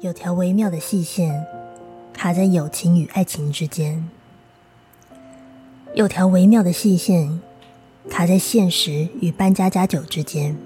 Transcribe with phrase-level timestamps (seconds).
[0.00, 1.44] 有条微妙的细线
[2.14, 4.08] 卡在友情与爱情之间，
[5.94, 7.38] 有条微妙的细线
[8.08, 10.56] 卡在现实与搬家家酒之间。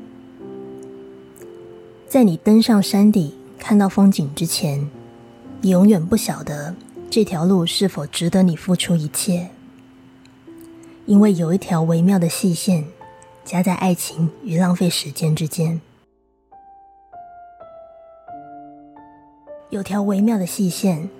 [2.07, 4.89] 在你登上山顶看到风景之前，
[5.63, 6.77] 你永远不晓得
[7.11, 9.51] 这条路是否值得你付出一切，
[11.07, 12.85] 因为有一条微妙的细线
[13.45, 15.81] 夹在爱情与浪费时间之间。
[19.75, 21.11] 有条微妙的细线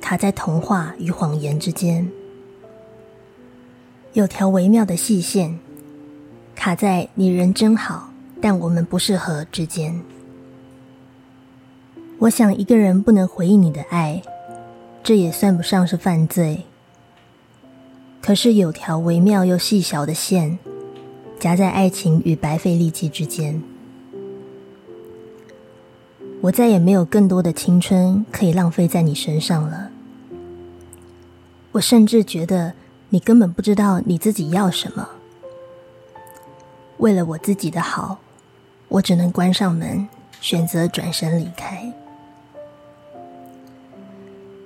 [0.00, 2.08] 卡在童话与谎言之间，
[4.12, 5.58] 有条微妙的细线
[6.54, 10.00] 卡在你人真好，但我们不适合之间。
[12.20, 14.22] 我想，一个人不能回应你的爱，
[15.02, 16.62] 这也算不上是犯罪。
[18.22, 20.60] 可是，有条微妙又细小的线
[21.40, 23.60] 夹在爱情与白费力气之间。
[26.44, 29.90] 我再也没有更多的青春可以浪费在你身上了。
[31.72, 32.74] 我甚至觉得
[33.08, 35.08] 你根本不知道你自己要什么。
[36.98, 38.18] 为了我自己的好，
[38.88, 40.06] 我只能关上门，
[40.38, 41.90] 选择转身离开。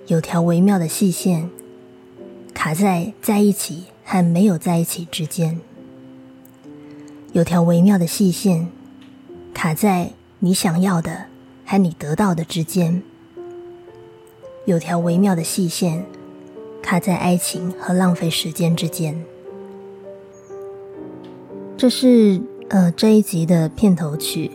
[0.08, 1.48] 有条微妙的细线
[2.52, 5.60] 卡在在一起和没有在一起之间。
[7.30, 8.68] 有条微妙的细线
[9.54, 11.26] 卡在你想要的。
[11.70, 13.02] 和你得到的之间，
[14.64, 16.06] 有条微妙的细线，
[16.82, 19.22] 卡在爱情和浪费时间之间。
[21.76, 24.50] 这是呃这一集的片头曲，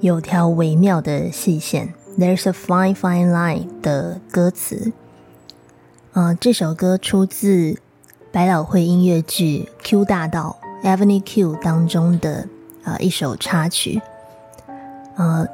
[0.00, 4.94] 有条微妙的细线，There's a fine fine line 的歌词。
[6.14, 7.78] 啊，这首歌出自
[8.32, 12.48] 百老汇音乐剧《Q 大道》（Avenue Q） 当中的
[12.82, 14.00] 啊一首插曲，
[15.16, 15.46] 呃。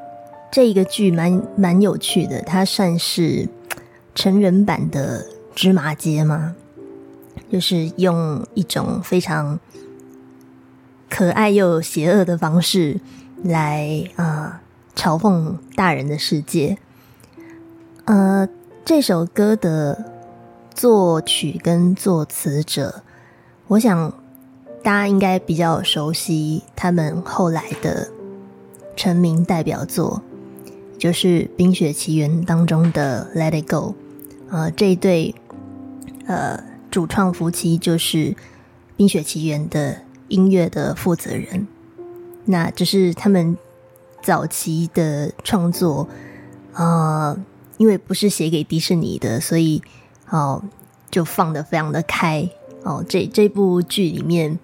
[0.52, 3.48] 这一个剧蛮蛮有趣的，它算是
[4.14, 5.24] 成人版的
[5.54, 6.56] 芝麻街吗？
[7.50, 9.58] 就是用一种非常
[11.08, 13.00] 可爱又邪恶的方式
[13.42, 14.60] 来啊
[14.94, 16.78] 嘲讽大人的世界。
[18.04, 18.48] 呃，
[18.84, 20.04] 这首歌的
[20.74, 23.02] 作曲跟作词者，
[23.68, 24.12] 我想
[24.82, 28.08] 大家应该比较熟悉他们后来的
[28.96, 30.22] 成名代表作。
[31.00, 33.94] 就是《冰雪奇缘》当中的《Let It Go》，
[34.50, 35.34] 呃，这一对
[36.26, 38.18] 呃主创夫妻就是
[38.98, 41.66] 《冰雪奇缘》的音乐的负责人。
[42.44, 43.56] 那只是他们
[44.22, 46.06] 早期的创作，
[46.74, 47.34] 呃，
[47.78, 49.82] 因为不是写给迪士尼的，所以
[50.28, 50.62] 哦
[51.10, 52.46] 就放的非常的开
[52.82, 53.02] 哦。
[53.08, 54.58] 这这部剧里面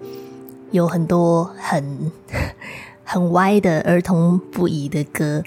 [0.71, 2.13] 有很多很
[3.05, 5.43] 很歪的儿童不宜的歌。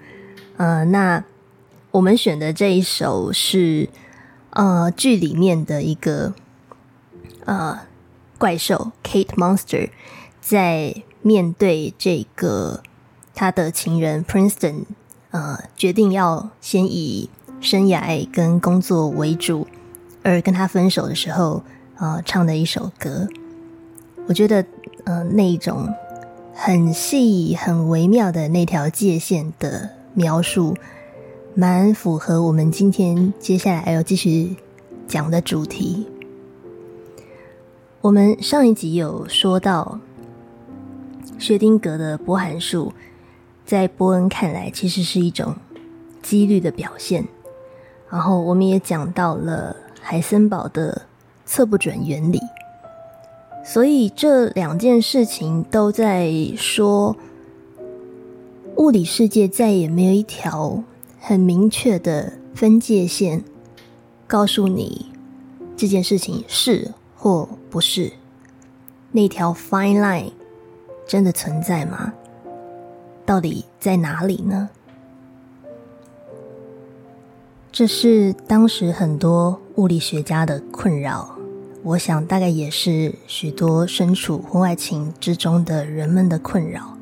[0.60, 1.24] 呃，那
[1.92, 3.88] 我们选的这一首是
[4.50, 6.34] 呃剧里面的一个
[7.46, 7.80] 呃
[8.38, 9.90] 怪兽 Kate Monster，
[10.42, 12.84] 在面对这个
[13.34, 14.84] 他的情人 Princeton，
[15.32, 17.30] 呃，决定要先以
[17.62, 19.66] 生涯跟工作为主，
[20.24, 21.64] 而跟他分手的时候，
[21.96, 23.30] 呃，唱的一首歌。
[24.28, 24.66] 我觉得，
[25.06, 25.88] 呃，那一种
[26.54, 29.92] 很细、很微妙的那条界限的。
[30.20, 30.76] 描述
[31.56, 34.54] 蛮符合我们今天接下来要继续
[35.08, 36.06] 讲的主题。
[38.02, 39.98] 我们上一集有说到，
[41.38, 42.92] 薛丁格的波函数
[43.66, 45.56] 在波恩看来其实是一种
[46.22, 47.26] 几率的表现。
[48.10, 51.04] 然后我们也讲到了海森堡的
[51.46, 52.42] 测不准原理。
[53.64, 57.16] 所以这两件事情都在说。
[58.80, 60.82] 物理世界再也没有一条
[61.20, 63.44] 很明确的分界线，
[64.26, 65.08] 告诉你
[65.76, 68.14] 这件事情是或不是。
[69.12, 70.32] 那条 fine line
[71.06, 72.14] 真的存在吗？
[73.26, 74.70] 到底在哪里呢？
[77.70, 81.36] 这是当时很多物理学家的困扰，
[81.84, 86.96] 我想大概也是许多身处婚外情之中的人们的困扰。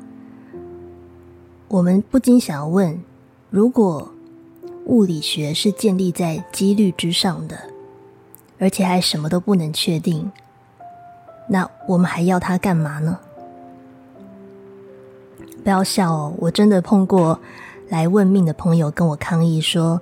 [1.68, 2.98] 我们不禁想要问：
[3.50, 4.10] 如果
[4.86, 7.58] 物理学是建立在几率之上的，
[8.58, 10.32] 而且还什么都不能确定，
[11.46, 13.18] 那我们还要它干嘛呢？
[15.62, 17.38] 不要笑哦，我真的碰过
[17.90, 20.00] 来问命的朋友跟我抗议说：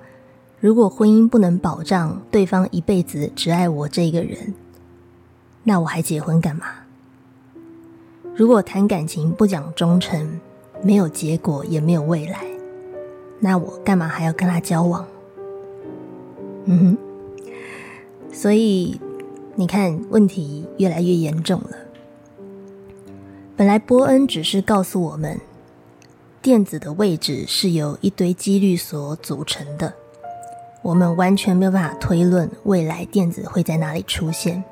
[0.61, 4.53] 如果婚姻不能保障对方一辈子只爱我这个人，
[5.63, 6.67] 那我还结婚干嘛？
[8.33, 10.39] 如果谈感情不讲忠诚，
[10.81, 12.45] 没有结果，也没有未来。
[13.39, 15.05] 那我干嘛还要跟他交往？
[16.65, 16.97] 嗯哼，
[18.33, 18.99] 所以
[19.55, 21.69] 你看，问题越来越严重了。
[23.55, 25.39] 本来波恩只是告诉我们，
[26.41, 29.93] 电子的位置是由一堆几率所组成的，
[30.81, 34.63] 我们完全没有办法推论未来电子会在哪里出现。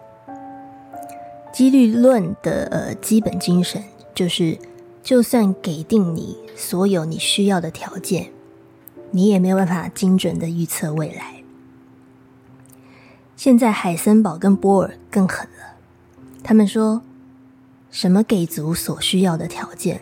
[1.51, 3.81] 几率论的呃基本精神
[4.13, 4.57] 就是，
[5.05, 8.31] 就算给定你所有你需要的条件。
[9.11, 11.43] 你也没有办法精准的预测未来。
[13.35, 15.75] 现在海森堡跟波尔更狠了，
[16.43, 17.03] 他们说
[17.91, 20.01] 什么给足所需要的条件？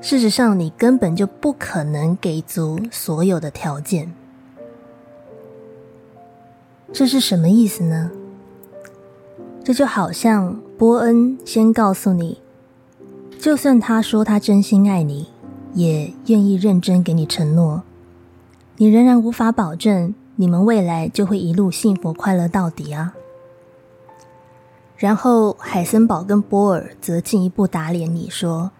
[0.00, 4.14] 事实上，你根本就不可能给足所有的条件。
[6.92, 8.12] 这是什么意思呢？
[9.64, 12.41] 这就好像波恩先告诉你，
[13.42, 15.26] 就算他说他真心爱你。
[15.74, 17.82] 也愿意认真给你承诺，
[18.76, 23.14] 你仍然无法保证你们未来就会一路幸福快乐到底啊。
[24.98, 28.70] 然后海森堡跟波尔则进一步打脸你说：“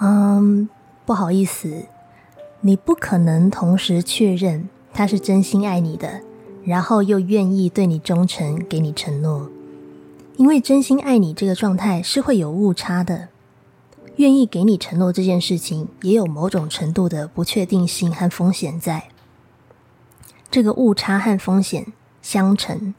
[0.00, 0.66] 嗯，
[1.04, 1.84] 不好意思，
[2.62, 6.22] 你不可能同时确认他是真心爱你的，
[6.64, 9.50] 然后又愿意对你忠诚，给你承诺，
[10.38, 13.28] 因为真心爱你这个状态是会有误差的。”
[14.16, 19.08] 愿意给你承诺这件事情，也有某种程度的不确定性和风险在。
[20.50, 22.94] 这个误差和风险相乘，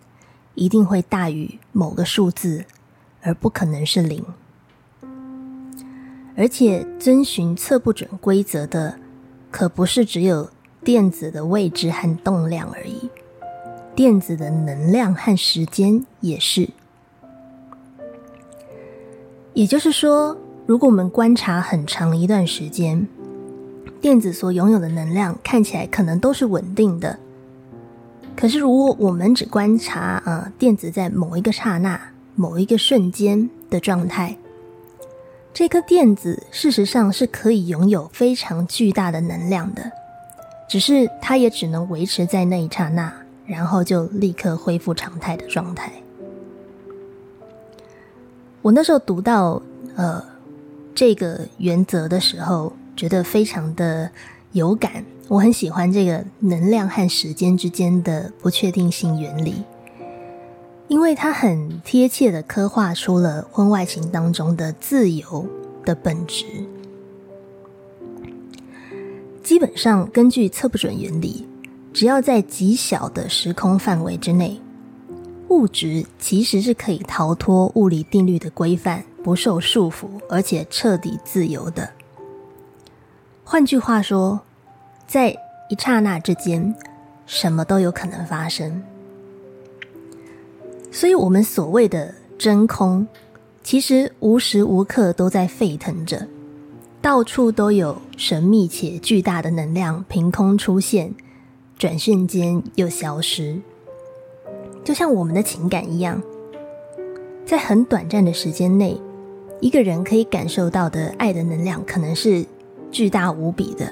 [0.56, 2.66] 一定会大于某个数字，
[3.22, 4.26] 而不可能是零。
[6.36, 9.00] 而且，遵循测不准规则的，
[9.50, 10.50] 可不是只有
[10.84, 13.10] 电子的位置和动量而已，
[13.96, 16.70] 电子的能量和时间也是。
[19.54, 20.38] 也就是说。
[20.68, 23.08] 如果我们观察很长一段时间，
[24.02, 27.20] 电子所拥有的能量看起来可能都是稳定的。
[28.36, 32.00] 可是，如果我们只观察啊电子在某一个刹那、
[32.34, 34.36] 某一个瞬间的状态，
[35.54, 39.92] 这颗电子事实上是可以拥有非常巨大的能量的，
[40.68, 43.14] 只是它也只能维持在那一刹那，
[43.46, 45.92] 然后就立刻恢复常态的状态。
[48.64, 49.62] 我那时候读到
[49.96, 50.34] 呃。
[50.95, 54.09] 这个原则的时候，觉得非常的
[54.53, 55.03] 有感。
[55.27, 59.56] 我很喜欢这个能量和时间之间的不确定性原理，
[60.88, 65.45] 因为它很贴切的刻画出了婚外情当中的自由
[65.83, 66.45] 的本质。
[69.44, 71.45] 基本上，根据测不准原理，
[71.92, 74.62] 只要在极小的时空范围之内，
[75.50, 79.03] 物质其实是可以逃脱物理定律的规范。
[79.25, 81.89] 不受束缚，而且彻底自由的。
[83.44, 84.39] 换句话说，
[85.07, 85.31] 在
[85.68, 86.75] 一刹那之间，
[87.25, 88.83] 什么都有可能发生。
[90.92, 93.07] 所以，我们所谓的真空，
[93.63, 96.28] 其实无时无刻都在沸腾着，
[97.01, 101.12] 到处都有神秘且巨大的能量凭空出现，
[101.80, 103.60] 转瞬间又消失，
[104.83, 106.21] 就像我们的情感一样，
[107.44, 109.01] 在很短暂的时间内。
[109.62, 112.45] 一个人可以感受到的爱的能量，可能是
[112.92, 113.92] 巨大无比的。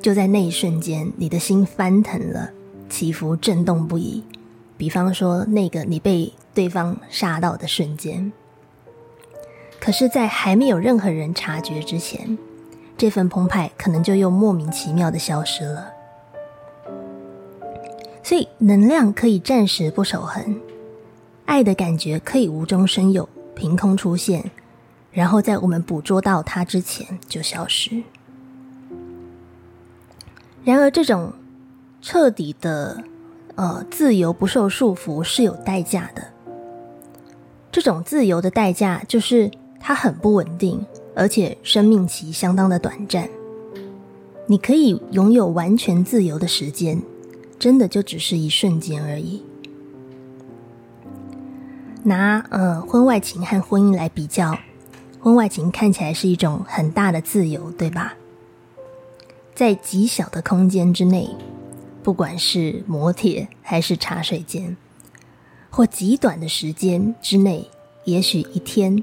[0.00, 2.50] 就在那一瞬间，你的心翻腾了，
[2.88, 4.22] 起伏震动不已。
[4.76, 8.30] 比方说，那个你被对方杀到的瞬间。
[9.80, 12.36] 可是，在还没有任何人察觉之前，
[12.98, 15.88] 这份澎湃可能就又莫名其妙的消失了。
[18.22, 20.60] 所以，能量可以暂时不守恒，
[21.46, 23.28] 爱的感觉可以无中生有。
[23.56, 24.50] 凭空出现，
[25.10, 28.02] 然后在我们捕捉到它之前就消失。
[30.62, 31.32] 然而，这种
[32.02, 33.02] 彻底的
[33.54, 36.22] 呃自由不受束缚是有代价的。
[37.72, 40.84] 这种自由的代价就是它很不稳定，
[41.14, 43.28] 而且生命期相当的短暂。
[44.46, 47.02] 你可以拥有完全自由的时间，
[47.58, 49.42] 真的就只是一瞬间而已。
[52.06, 54.56] 拿呃婚外情和婚姻来比较，
[55.20, 58.14] 婚外情看起来是一种很大的自由，对吧？
[59.56, 61.28] 在极小的空间之内，
[62.04, 64.76] 不管是摩铁还是茶水间，
[65.68, 67.68] 或极短的时间之内，
[68.04, 69.02] 也许一天，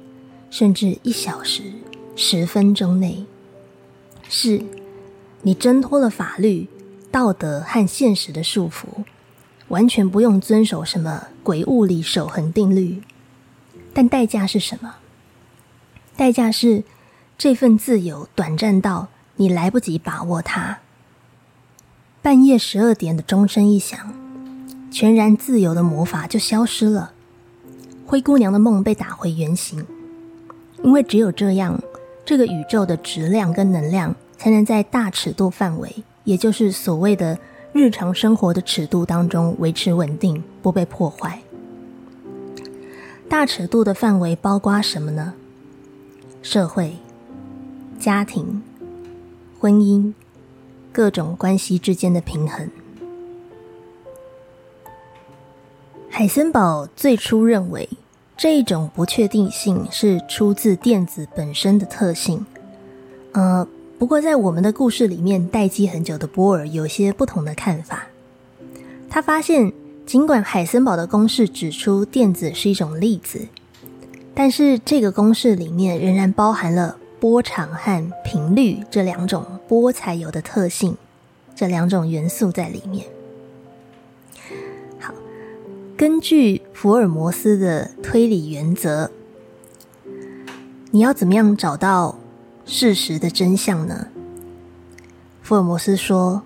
[0.50, 1.64] 甚至一小时、
[2.16, 3.26] 十分钟内，
[4.30, 4.64] 是
[5.42, 6.70] 你挣脱了法律、
[7.12, 8.86] 道德和现实的束缚。
[9.74, 13.02] 完全不用遵守什么鬼物理守恒定律，
[13.92, 14.98] 但代价是什么？
[16.16, 16.84] 代价是
[17.40, 20.78] 这份自由短暂到你来不及把握它，
[22.22, 24.14] 半夜十二点的钟声一响，
[24.92, 27.14] 全然自由的魔法就消失了，
[28.06, 29.84] 灰姑娘的梦被打回原形。
[30.84, 31.82] 因为只有这样，
[32.24, 37.40] 这个宇宙的质量跟能量才能在大尺度范围，也就是所谓的
[37.74, 41.42] 日常生活的尺度当中维持稳定，不被破坏。
[43.28, 45.34] 大尺度的范围包括什么呢？
[46.44, 46.98] 社会、
[47.98, 48.62] 家庭、
[49.60, 50.14] 婚姻，
[50.92, 52.70] 各种关系之间的平衡。
[56.12, 57.90] 海森堡最初认为，
[58.38, 62.46] 这一种不确定性是出自电子本身的特性。
[63.32, 68.08] 呃，不过在我们的故事里面，待机很久的波尔有些不同的看法。
[69.10, 69.72] 他发现。
[70.06, 73.48] 尽管海森堡的公式指出电子是一种粒子，
[74.36, 80.98] 但是这个公式里面仍然包含了波长和频率这两种波才有的特性，
[81.56, 83.06] 这两种元素在里面。
[85.00, 85.14] 好，
[85.96, 89.10] 根据福尔摩斯的推理原则，
[90.92, 92.20] 你要怎么样找到
[92.66, 94.08] 事实的真相呢？
[95.42, 96.44] 福尔摩斯说。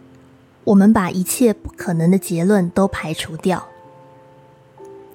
[0.63, 3.69] 我们把一切不可能的结论都排除掉，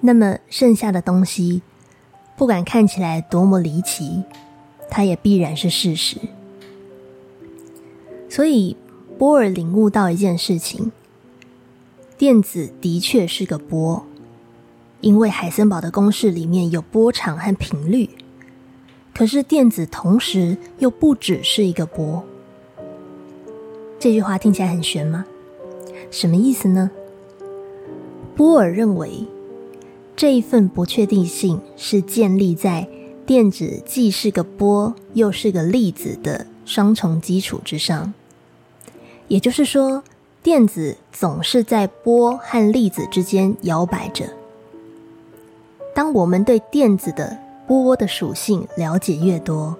[0.01, 1.61] 那么剩下的东西，
[2.35, 4.23] 不管看起来多么离奇，
[4.89, 6.17] 它也必然是事实。
[8.27, 8.75] 所以
[9.19, 10.91] 波尔领悟到一件事情：
[12.17, 14.03] 电子的确是个波，
[15.01, 18.09] 因为海森堡的公式里面有波长和频率。
[19.13, 22.23] 可是电子同时又不只是一个波。
[23.99, 25.25] 这句话听起来很玄吗？
[26.09, 26.91] 什么意思呢？
[28.35, 29.25] 波尔认为，
[30.15, 32.87] 这一份不确定性是建立在
[33.25, 38.13] 电子既是个波又是个粒子的双重基础之上。
[39.27, 40.03] 也就是说，
[40.41, 44.25] 电子总是在波和粒子之间摇摆着。
[45.95, 49.77] 当我们对电子的波的属性了解越多，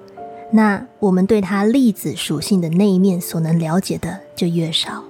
[0.52, 5.04] 那我们对它粒子属性的那一面所能了解的就越少。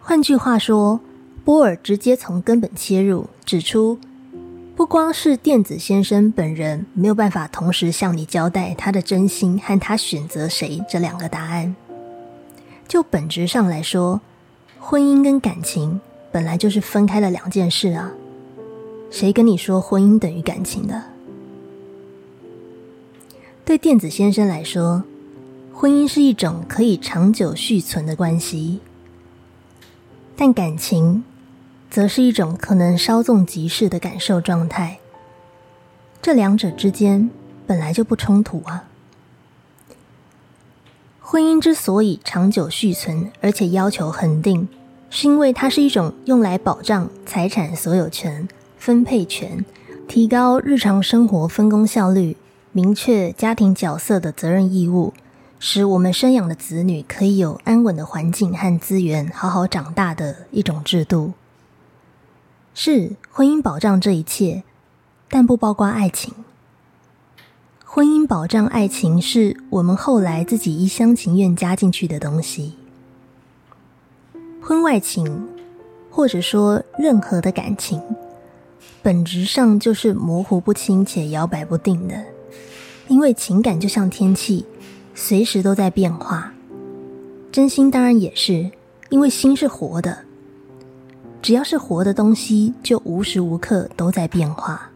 [0.00, 1.00] 换句话说，
[1.44, 3.98] 波尔直接从根本切入，指出
[4.76, 11.74] 不光是电子先生本人没有办法同时向你交代他的真心和他选择谁这两个答案。
[12.88, 14.20] 就本质上来说，
[14.78, 16.00] 婚姻跟感情
[16.32, 18.10] 本来就是分开了两件事啊。
[19.10, 21.02] 谁跟你说婚姻等于感情的？
[23.64, 25.04] 对电子先生来说，
[25.74, 28.80] 婚姻是一种可以长久续存的关系。
[30.36, 31.24] 但感情，
[31.90, 34.98] 则是一种可能稍纵即逝的感受状态。
[36.22, 37.28] 这两者之间
[37.66, 38.84] 本来就不冲突啊。
[41.20, 44.68] 婚姻之所以长久续存，而且要求恒定，
[45.10, 48.48] 是因为它是一种用来保障财产所有权、
[48.80, 49.62] 分配权、
[50.08, 52.34] 提高日常生活分工效率、
[52.72, 55.12] 明确家庭角色的责任义务。
[55.58, 61.34] 使我们生养的子女可以有安稳的环境和资源，好好长大的一种制度。
[62.72, 64.62] 是婚姻保障这一切，
[65.28, 66.32] 但不包括爱情。
[67.84, 72.76] 婚姻保障爱情，是我们后来自己一厢情愿加进去的东西。
[74.62, 75.46] 婚外情，
[76.10, 78.00] 或者说任何的感情，
[79.02, 82.22] 本质上就是模糊不清且摇摆不定的，
[83.08, 84.64] 因为情感就像天气。
[85.12, 86.54] 随时都在变化，
[87.52, 88.70] 真心当然也是，
[89.10, 90.16] 因为心是活的。
[91.42, 94.90] 只要是活的东西，就无时无刻都在变化。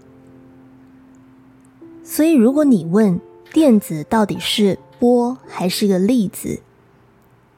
[2.02, 3.20] 所以，如果你问
[3.52, 6.60] 电子到底是波还是个粒子，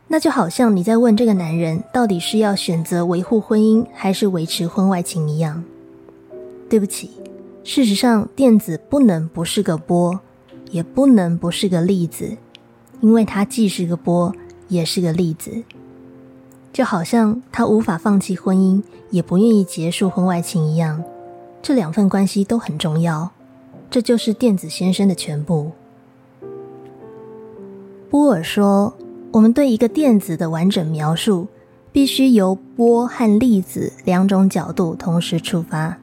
[0.09, 5.63] 那就好像你在问这个男人到底是要选择维护婚姻还是维持婚外情一样。
[6.69, 7.11] 对不起，
[7.63, 10.21] 事实上，电子不能不是个波，
[10.71, 12.37] 也不能不是个粒子。
[13.01, 14.35] 因为它既是个波，
[14.69, 15.63] 也是个粒子，
[16.73, 21.05] 就好像他无法放弃婚姻，也不愿意结束婚外情一样，
[21.63, 23.31] 这两份关系都很重要。
[23.91, 25.71] 这就是电子先生的全部。
[28.11, 28.95] 波尔说
[29.31, 31.47] ：“我们对一个电子的完整描述，
[31.93, 35.99] 必须由波和粒子两种角度同时出发。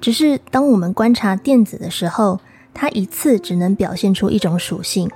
[0.00, 2.40] 只是当我们观察电子的时候，
[2.72, 5.10] 它一次只能表现出一种属性。”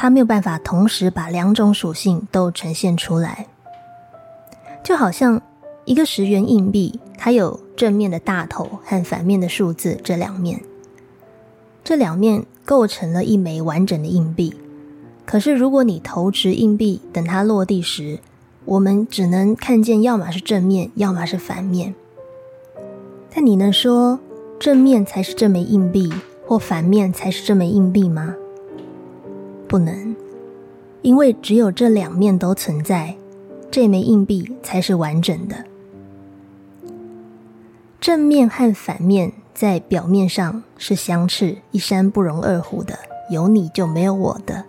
[0.00, 3.48] 它没有办法同时把两种属性都呈现出来，
[4.84, 5.42] 就好像
[5.86, 10.60] 一个十元硬币，它有正面的大头和反面的数字这两面，
[11.82, 14.54] 这两面构成了一枚完整的硬币。
[15.26, 18.20] 可是如果你投掷硬币，等它落地时，
[18.64, 21.96] 我们只能看见要么是正面，要么是反面。
[23.40, 24.18] 但你能说
[24.58, 26.12] 正面才是这枚硬币，
[26.44, 28.34] 或反面才是这枚硬币吗？
[29.68, 30.16] 不能，
[31.02, 33.14] 因为只有这两面都存在，
[33.70, 35.64] 这枚硬币才是完整的。
[38.00, 42.98] 正面和反面在表面上是相斥，一山不容二虎的，
[43.30, 44.64] 有你就没有我的。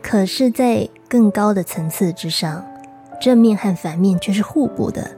[0.00, 2.64] 可是，在更高的层次之上，
[3.20, 5.10] 正面和反面却是互补的，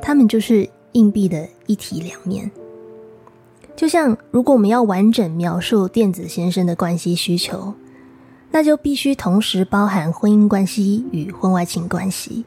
[0.00, 2.50] 它们就是硬币的一体两面。
[3.74, 7.72] 就像，如果我们要完整描述电子先生的关系需求，
[8.50, 12.44] 那就必须同时包含婚姻关系与婚外情关系。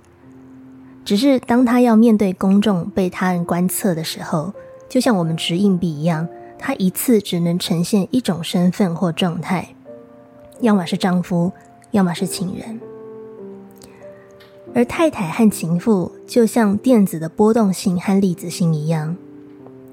[1.03, 4.53] 只是当他要面对公众被他人观测的时候，
[4.87, 6.27] 就像我们掷硬币一样，
[6.59, 9.75] 他一次只能呈现一种身份或状态，
[10.61, 11.51] 要么是丈夫，
[11.89, 12.79] 要么是情人。
[14.75, 19.15] 而太太和情妇就像电子的波动性和粒子性一样。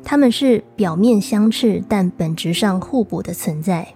[0.02, 3.94] 他们是表面相斥，但本质上互补的存在。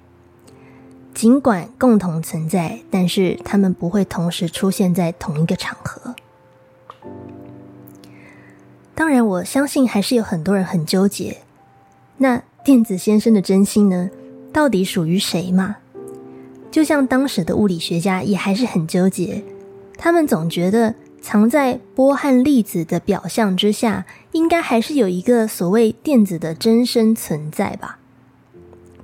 [1.13, 6.15] 尽管共同存在，但是他们不会同时出现在同一个场合。
[8.95, 11.39] 当然，我相信还是有很多人很纠结。
[12.19, 14.09] 那电子先生的真心呢？
[14.53, 15.79] 到底属于谁嘛？
[16.71, 19.43] 就像当时的物理学家也还是很纠结。
[19.99, 20.95] 他们总觉得。
[21.19, 27.99] 藏在波和粒子的表象之下，应该还是有一个所谓电子的真身存在吧？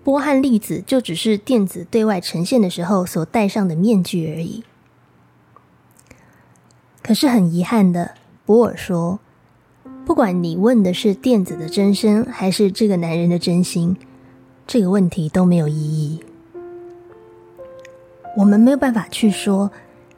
[0.05, 4.63] 波和粒子就只是电子对外呈现的时候所戴上的面具而已。
[7.03, 8.13] 可是很遗憾的，
[8.47, 9.19] 波尔说，
[10.05, 13.97] 不管你问的是电子的真身，还是这个男人的真心，
[14.65, 16.21] 这个问题都没有意义。
[18.37, 19.73] 我们没有办法去说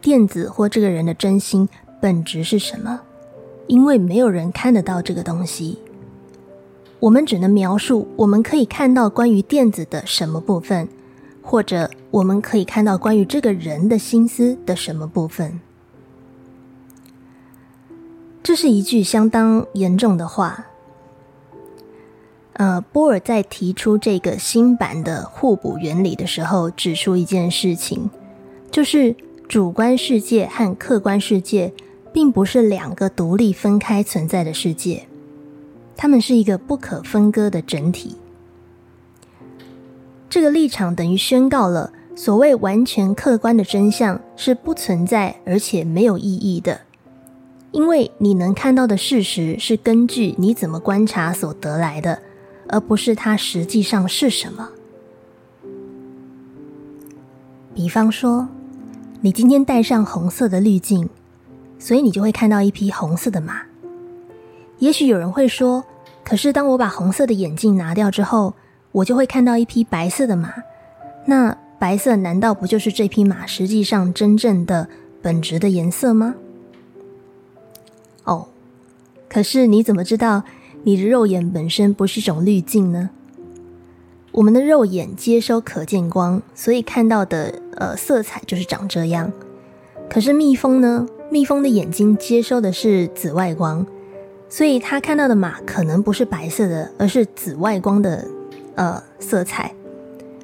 [0.04, 1.66] 电子或这个人的真心。
[1.98, 3.00] 本质是什么？
[3.66, 5.78] 因为没有人看得到这个东西，
[7.00, 10.86] 我们只能描述我们可以看到关于电子的什么部分，
[11.40, 15.58] 或者我们可以看到关于这个人的心思的什么部分。
[18.42, 20.66] 这是一句相当严重的话。
[22.52, 28.10] 呃，波尔在提出这个新版的互补原理的时候，指出一件事情，
[28.70, 29.16] 就是
[29.48, 31.72] 主观世界和客观世界。
[32.14, 35.08] 并不是两个独立分开存在的世界，
[35.96, 38.14] 它们是一个不可分割的整体。
[40.30, 46.82] 这个立场等于宣告了所谓完全客观的真相是不存在而且没有意义的，
[47.72, 52.22] 因为你能看到的事实是根据你怎么观察所得来的，
[52.68, 54.68] 而不是它实际上是什么。
[57.74, 58.46] 比方说，
[59.24, 61.08] 你今天戴上红色的滤镜。
[61.78, 63.62] 所以你就会看到一匹红色的马。
[64.80, 65.82] 也许有人会说
[66.22, 68.52] ：“可是当我把红色的眼镜拿掉之后，
[68.92, 70.52] 我就会看到一匹白色的马。
[71.24, 74.88] 那白色难道不就是这匹马实际上真正的
[75.22, 76.34] 本质的颜色吗？”
[78.24, 78.48] 哦，
[79.28, 80.42] 可是你怎么知道
[80.82, 83.08] 你的肉眼本身不是一种滤镜呢？
[84.32, 89.32] 我们的肉眼接收可见光，所以看到的呃色彩就是长这样。
[90.08, 91.06] 可是蜜蜂呢？
[91.30, 93.84] 蜜蜂的眼睛接收的是紫外光，
[94.48, 98.24] 所以它看到的马可能不是白色的，而是紫外光的
[98.74, 99.74] 呃色彩。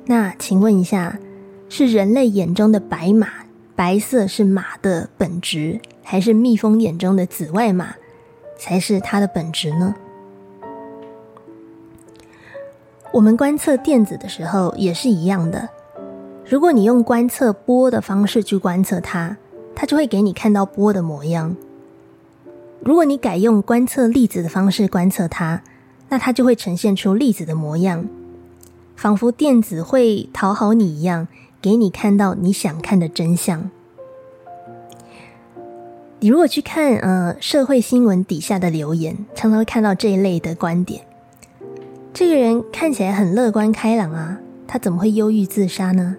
[0.07, 1.19] 那请问一下，
[1.69, 3.29] 是人类眼中的白马
[3.77, 7.95] 白色是马的本质，还是蜜蜂眼中的紫外马
[8.59, 9.95] 才是它的本质呢？
[13.13, 15.69] 我们观测电子的时候也是一样的，
[16.51, 19.39] 如果你用观测波的方式去观测它。
[19.73, 21.57] 它就会给你看到波的模样。
[22.85, 25.63] 如果你改用观测粒子的方式观测它，
[26.11, 28.07] 那它就会呈现出粒子的模样，
[28.95, 31.29] 仿佛电子会讨好你一样，
[31.63, 33.71] 给你看到你想看的真相。
[36.19, 41.07] 你如果去看呃社会新闻底下的留言，常常会看到这一类的观点。
[42.13, 46.19] 这个人看起来很乐观开朗啊，他怎么会忧郁自杀呢？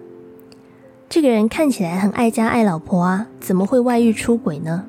[1.12, 4.86] 这个人看起来很爱家爱老婆啊，怎么会外遇出轨呢？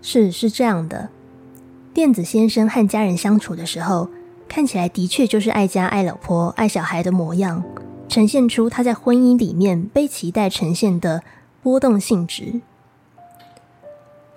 [0.00, 1.10] 是是这样的，
[1.92, 4.08] 电子先生和家人相处的时候，
[4.48, 7.62] 看起来的确就是爱家爱老婆爱小孩的模样，
[8.08, 11.22] 呈现出他在婚姻里面被期待呈现的
[11.62, 12.62] 波动性质。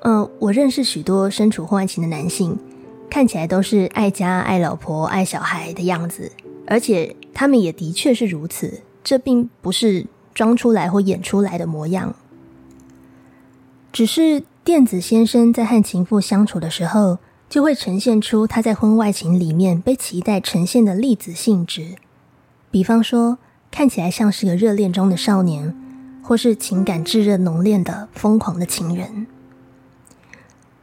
[0.01, 2.59] 嗯，我认识许多身处婚外情的男性，
[3.09, 6.33] 看起来都是爱家爱老婆爱小孩的样子，
[6.67, 8.81] 而且他们也的确是如此。
[9.03, 12.15] 这并不是装出来或演出来的模样。
[13.91, 17.17] 只是电子先生在和情妇相处的时候，
[17.49, 21.95] 就会呈现出他在婚外情里面被期待呈现的粒子性质，
[22.69, 23.39] 比方说
[23.71, 25.75] 看起来像是个热恋中的少年，
[26.21, 29.25] 或是情感炙热浓烈的疯狂的情人。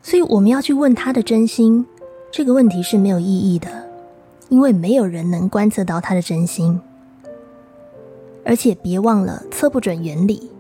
[0.03, 1.87] 所以我们要去问他的真心，
[2.33, 3.89] 这个问题是没有意义的，
[4.49, 6.81] 因为没有人能观测到他的真心。
[8.47, 10.51] 而且别忘了测不准原理。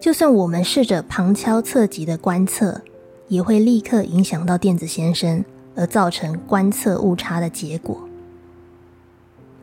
[0.00, 2.82] 就算我们试着旁敲侧击的观测，
[3.28, 5.44] 也会立刻影响到电子先生，
[5.76, 7.96] 而造成观测误差的结果。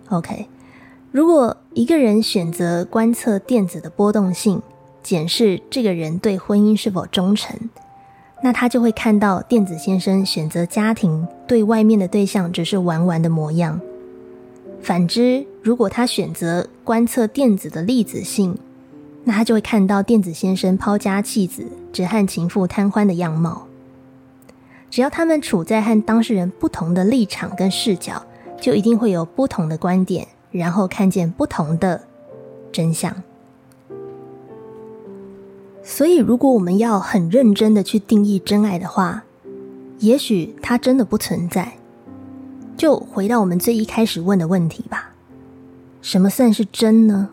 [0.10, 0.48] OK，
[1.12, 4.62] 如果一个人选择观测电子的波动性，
[5.04, 7.60] 检视这个人对婚姻是否忠诚，
[8.44, 13.82] 那他就会看到电子先生选择家庭对外面的对象只是玩玩的模样。
[14.82, 18.58] 反之，如果他选择观测电子的粒子性，
[19.26, 23.68] 那他就会看到电子先生抛家弃子、只和情妇贪欢的样貌。
[24.90, 28.26] 只要他们处在和当事人不同的立场跟视角，
[28.62, 32.04] 就一定会有不同的观点，然后看见不同的
[32.72, 33.22] 真相。
[35.84, 39.24] 所以，如果我们要很认真的去定义真爱的话，
[40.00, 41.74] 也许它真的不存在。
[42.78, 45.14] 就回到我们最一开始问的问题吧：
[46.02, 47.30] 什么算是真呢？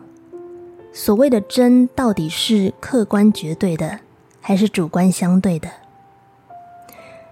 [0.91, 3.99] 所谓的真，到底是客观绝对的，
[4.41, 5.69] 还是主观相对的？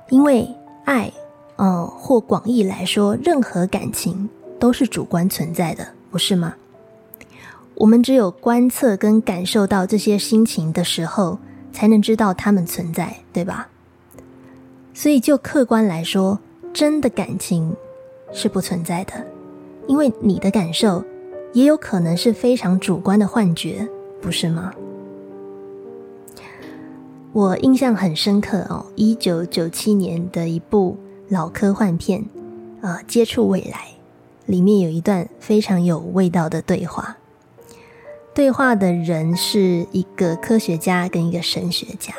[0.09, 0.47] 因为
[0.85, 1.11] 爱，
[1.55, 6.55] 嗯，或广义来说，任何感情都是主观存在的，不是吗？
[7.75, 11.39] 我们只有观测跟感受到这些心情的时候，
[11.71, 13.69] 才能知道它们存在，对吧？
[14.93, 16.39] 所以，就客观来说，
[16.71, 17.75] 真的感情
[18.33, 19.13] 是不存在的，
[19.87, 21.03] 因为你的感受。
[21.53, 23.87] 也有可能是非常主观的幻觉，
[24.19, 24.73] 不是吗？
[27.31, 30.97] 我印象很深刻哦，一九九七年的一部
[31.29, 32.25] 老科幻片，
[32.81, 33.77] 啊，《接触未来》
[34.47, 37.17] 里面有一段非常有味道的对话。
[38.33, 42.15] 对话的人是一个科学家跟一个神学家。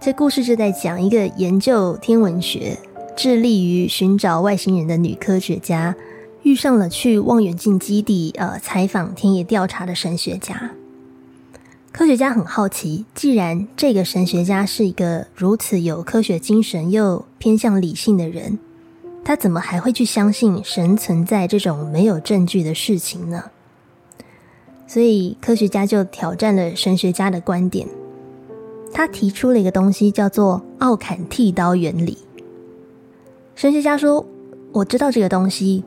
[0.00, 2.78] 这故事就在讲一个研究天文学、
[3.16, 5.96] 致力于寻找外星人的女科学家。
[6.42, 10.70] 遇上了去望远镜基地呃采访田野调查的神学家，
[11.90, 18.60] 科学家很好奇，既然这个神学家是一个如此有科学精神又偏向理性的人，
[19.24, 23.50] 他怎么还会去相信神存在这种没有证据的事情呢？
[24.86, 27.88] 所以科学家就挑战了神学家的观点，
[28.92, 32.18] 他提出了一个东西叫做奥坎剃刀原理。
[33.56, 34.26] 神学家说
[34.70, 35.82] ：“我知道这个东西。”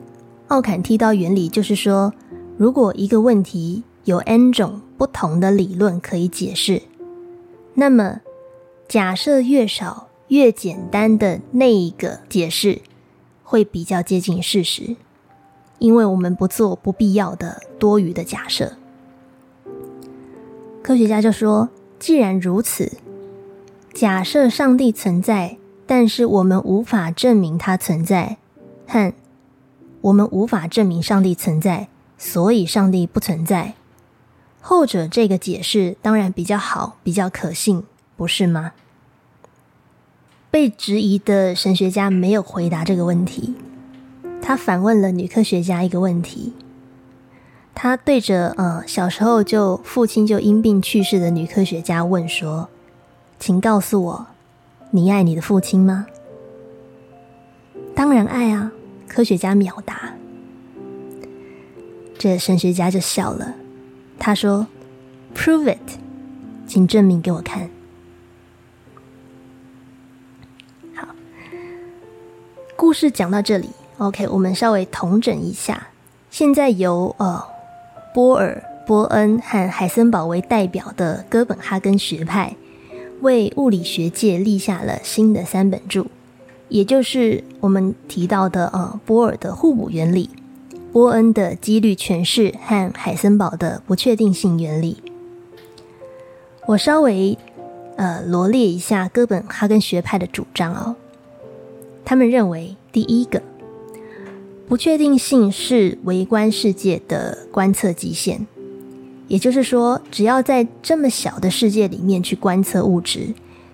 [0.48, 2.12] 奥坎剃刀原理就是说，
[2.56, 6.82] 如果一个问题有 n 种不同的理论可以解释，
[7.74, 8.22] 那么
[8.88, 12.82] 假设越少越简单的那一个解释
[13.44, 14.96] 会比较接近事实，
[15.78, 18.72] 因为我们不做不必要的多余的假设。
[20.82, 21.68] 科学家就说，
[22.00, 22.90] 既然如此，
[23.94, 25.56] 假设上帝存在，
[25.90, 28.36] 但是我们无法证明它存在，
[28.86, 29.12] 和
[30.02, 33.74] 我们无法证明上帝存在，所以上帝不存在。
[34.60, 37.82] 后者这个解释当然比较好，比较可信，
[38.16, 38.70] 不是吗？
[40.48, 43.56] 被质疑的神学家没有回答这个问题，
[44.40, 46.52] 他反问了女科学家一个问题。
[47.74, 52.68] 他对着呃小时候就父亲就因病去世的女科学家问说
[53.40, 54.26] ：“请告诉我，
[54.90, 56.06] 你爱你的父亲吗？”
[57.94, 58.72] 当然爱啊。
[59.12, 60.14] 科学家秒答，
[62.16, 63.56] 这神学家就笑了。
[64.20, 64.68] 他说
[65.34, 65.98] ：“Prove it，
[66.68, 67.68] 请证明给我看。”
[70.94, 71.08] 好，
[72.76, 75.88] 故事讲到这里，OK，我们稍微统整一下。
[76.30, 77.42] 现在由呃
[78.14, 82.54] 波尔、波恩和海森堡为代表的哥本哈根学派，
[83.20, 86.06] 为物理学界立下了新的三本柱。
[86.68, 90.30] 也就是我们提到的呃，波尔的互补原理、
[90.92, 94.98] 波恩的几率诠释和海森堡的不确定性原理。
[96.66, 97.36] 我稍微
[97.96, 100.94] 呃罗列一下哥本哈根学派的主张哦。
[102.04, 103.42] 他们认为，第一个，
[104.68, 108.46] 不确定性是微观世界的观测极限，
[109.30, 113.32] 也就是说，只要在这么小的世界里面去观测物质。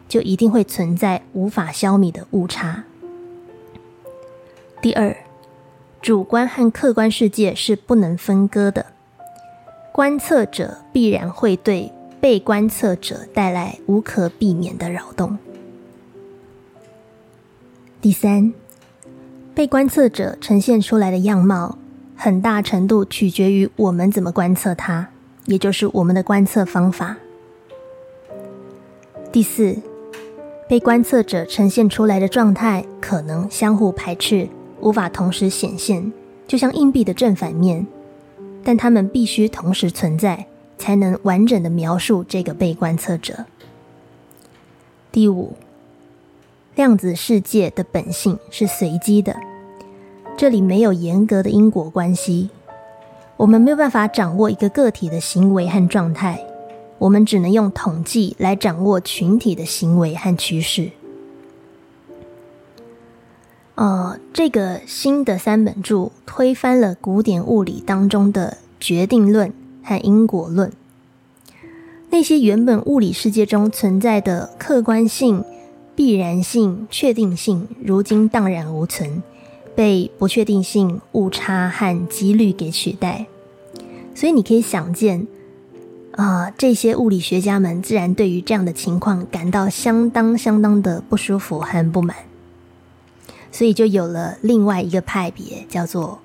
[0.08, 2.84] 就一定会存在无法消弭的误差。
[4.80, 5.16] 第二，
[6.00, 8.86] 主观和客观世界是不能分割的，
[9.92, 11.90] 观测者必然会对
[12.20, 15.36] 被观测者带来无可避免的扰动。
[18.00, 18.54] 第三，
[19.56, 21.78] 被观测者呈现出来的样貌，
[22.14, 25.08] 很大程度取决于我们怎么观测它，
[25.46, 27.16] 也就是我们的观测方法。
[29.32, 29.76] 第四，
[30.68, 34.48] 被观测者呈现出来的状态可能相互排斥，
[34.80, 36.12] 无法同时显现，
[36.46, 37.86] 就像硬币的正反面，
[38.64, 40.46] 但它们必须同时存在，
[40.78, 43.44] 才能完整的描述这个被观测者。
[45.12, 45.54] 第五，
[46.74, 49.36] 量子世界的本性是随机的，
[50.36, 52.50] 这里没有严格的因果关系，
[53.36, 56.44] 我们没有办法掌握一个个体的行为和状态。
[56.98, 60.92] 我们只能用统计来掌握群体的行为和趋势。
[63.74, 69.52] 呃，这个新的三本著推翻了古典物理当中的决定论
[69.84, 70.72] 和因果论。
[72.08, 75.44] 那些原本物理世界中存在的客观性、
[75.94, 79.22] 必然性、确定性，如今荡然无存，
[79.76, 83.26] 被不确定性、误差和几率给取代。
[84.16, 85.28] 所以你可以想见。
[86.12, 92.16] 啊，这些物理学家们自然对于这样的情况感到相当相当的不舒服和不满，
[93.52, 96.18] 所以就有了另外一个派别，叫做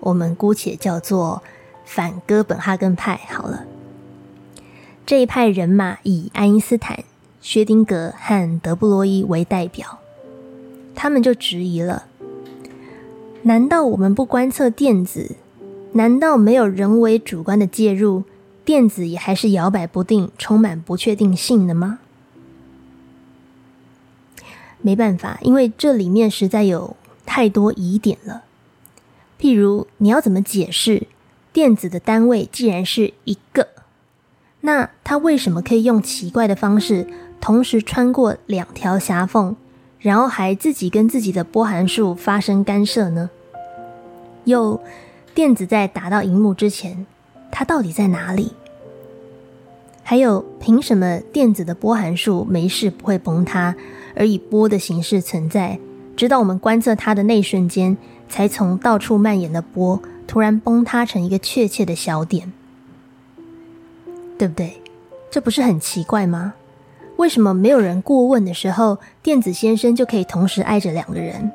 [0.00, 1.44] 我们姑且叫做
[1.84, 3.20] 反哥本哈根派。
[3.28, 3.66] 好了，
[5.06, 7.04] 这一派人马以爱因斯坦、
[7.40, 10.00] 薛丁格和德布罗伊为代表，
[10.96, 12.06] 他们就质疑了：
[13.46, 15.36] 难道我们不观测电子？
[15.92, 18.24] 难道没有人为主观的介入？
[18.64, 22.00] 电子也还是摇摆不定、充满不确定性的吗？
[24.82, 28.42] 没办法，因为这里面实在有太多疑点了。
[29.40, 31.06] 譬如，你要怎么解释
[31.52, 33.68] 电子的单位既然是一个，
[34.62, 37.06] 那它为什么可以用奇怪的方式
[37.40, 39.54] 同时穿过两条狭缝，
[40.00, 43.30] 然后还自己跟自己的波函数发生干涉呢？
[44.46, 44.80] 又，
[45.34, 47.06] 电子在打到荧幕之前。
[47.50, 48.52] 它到底在哪里？
[50.02, 53.74] 还有，凭什么电子的波函数没事不会崩塌，
[54.14, 55.78] 而以波的形式存在，
[56.16, 57.96] 直到我们观测它的那瞬间，
[58.28, 62.52] 才从到处蔓延的波突然崩塌成一个确切的小点，
[64.38, 64.80] 对不对？
[65.30, 66.54] 这不是很奇怪吗？
[67.16, 71.50] 为什么没有人过问的时候，电子先生就可以同时爱着两个人？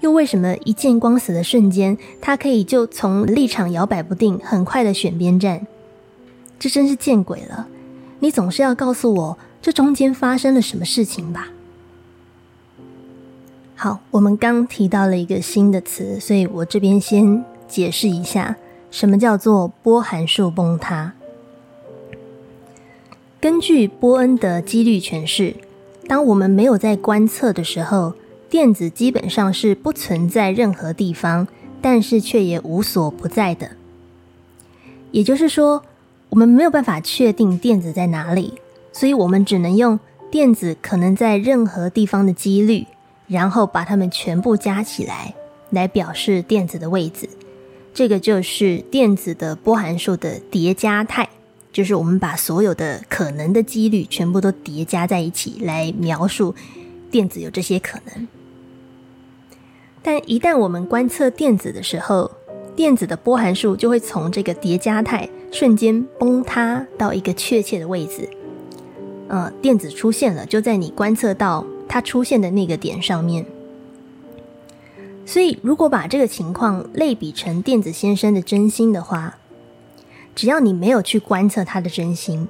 [0.00, 5.66] 又为什么一见光死的瞬间，他可以就从立场摇摆不定，很快的选边站？
[6.58, 7.66] 这真是见鬼了！
[8.20, 11.48] 你总是要告诉我这中间发生了什么事情吧？
[13.74, 18.56] 好，我们刚提到了一个新的词，所以我这边先解释一下，
[18.90, 21.14] 什么叫做波函数崩塌。
[23.40, 25.56] 根据波恩的几率诠释，
[26.06, 28.12] 当我们没有在观测的时候。
[28.48, 31.48] 电子基本上是不存在任何地方，
[31.82, 33.72] 但是却也无所不在的。
[35.10, 35.82] 也就是说，
[36.28, 38.54] 我们没有办法确定电子在哪里，
[38.92, 39.98] 所以我们只能用
[40.30, 42.86] 电子可能在任何地方的几率，
[43.26, 45.34] 然后把它们全部加起来，
[45.70, 47.28] 来表示电子的位置。
[47.92, 51.28] 这个就是电子的波函数的叠加态，
[51.72, 56.54] 就是我们把所有的可能的几率全部都叠加在一起，来描述
[57.10, 58.28] 电子有这些可能。
[60.06, 62.30] 但一旦我们观测电子的时候，
[62.76, 68.30] 电子的波函数就会从这个叠加态瞬间崩塌到一个确切的位置。
[69.26, 73.44] 呃，电子出现了，就在你观测到它出现的那个点上面。
[75.24, 79.38] 所以，如果把这个情况类比成电子先生的真心的话，
[80.36, 82.46] 只要你没有去观测他的真心，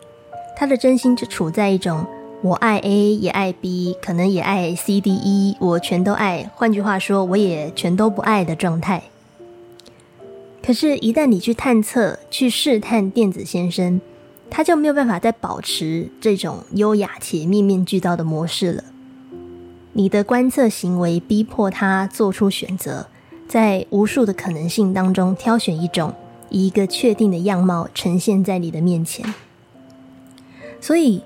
[0.55, 2.05] 他的真心就处在一种。
[2.42, 6.49] 我爱 A 也爱 B，可能也爱 C、D、E，我全都爱。
[6.55, 9.05] 换句话说，我也全都不爱的状态。
[10.62, 14.01] 可是，一旦你去探测、去试探电子先生，
[14.51, 18.85] 他就没有办法再保持这种优雅且面面俱到的模式了。
[19.94, 23.09] 你的观测行为逼迫他做出选择，
[23.49, 26.14] 在无数的可能性当中挑选一种，
[26.51, 29.35] 以一个确定的样貌呈现在你的面前。
[30.81, 31.22] 所以。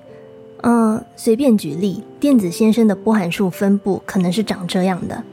[0.63, 5.23] 嗯，随便举例，电子先生的波函数分布可能是长这样的：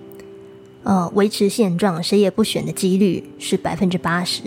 [0.84, 4.42] 呃，维持现状，谁也不选的几率是百分之八十，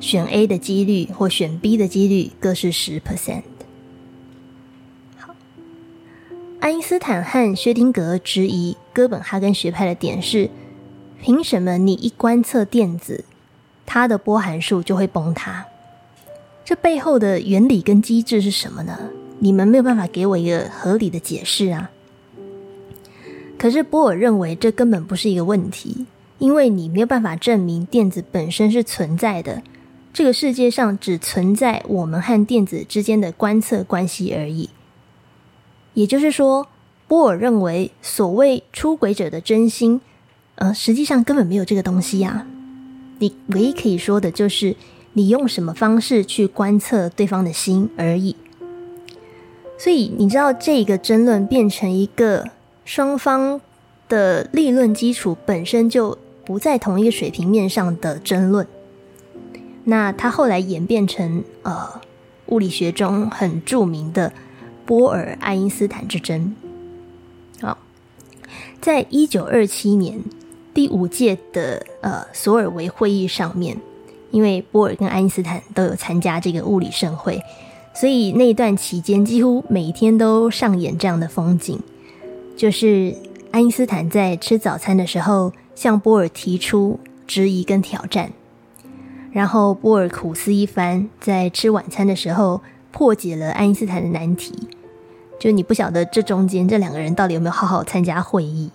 [0.00, 3.42] 选 A 的几率或选 B 的几率各是十 percent。
[5.18, 5.34] 好，
[6.58, 10.48] 爱因斯坦和薛丁格质疑哥本哈根学派的点是：
[11.20, 13.26] 凭什么你一观测电子，
[13.84, 15.66] 它的波函数就会崩塌？
[16.64, 18.98] 这背后的原理跟机制是什么呢？
[19.38, 21.90] 你们没有办法给我一个合理的解释啊。
[23.58, 26.06] 可是波尔认为这根本不是一个问题，
[26.38, 29.62] 因为你没有办法证明电子本身是存在的。
[30.12, 34.70] 这个世界上只存在我们和电子之间的观测关系而已。
[35.94, 36.68] 也就是说，
[37.08, 40.00] 波尔认为所谓出轨者的真心，
[40.56, 42.46] 呃，实际上根本没有这个东西呀。
[43.18, 44.76] 你唯一可以说的就是
[45.14, 48.36] 你用什么方式去观测对方的心而已。
[49.76, 52.44] 所以你知道，这个争论变成一个
[52.84, 53.60] 双方
[54.08, 58.66] 的立论基础本身就不在同一个水平面上的争论。
[59.84, 62.00] 那它后来演变成呃，
[62.46, 64.32] 物理学中很著名的
[64.86, 66.54] 波尔爱因斯坦之争。
[67.60, 67.76] 好，
[68.80, 70.22] 在一九二七年
[70.72, 73.76] 第五届的呃索尔维会议上面，
[74.30, 77.42] 因为波尔跟爱因斯坦都有参加这个物理盛会，
[77.94, 81.78] 所以那段期间几乎每天都上演这样的风景，
[82.56, 83.14] 就是
[83.52, 88.32] 爱因斯坦在吃早餐的时候向波尔提出质疑跟挑战。
[89.32, 94.52] 然后波尔苦思一番，在吃晚餐的时候破解了爱因斯坦的难题。
[95.40, 98.70] 就你不晓得这中间这两个人到底有没有好好参加会议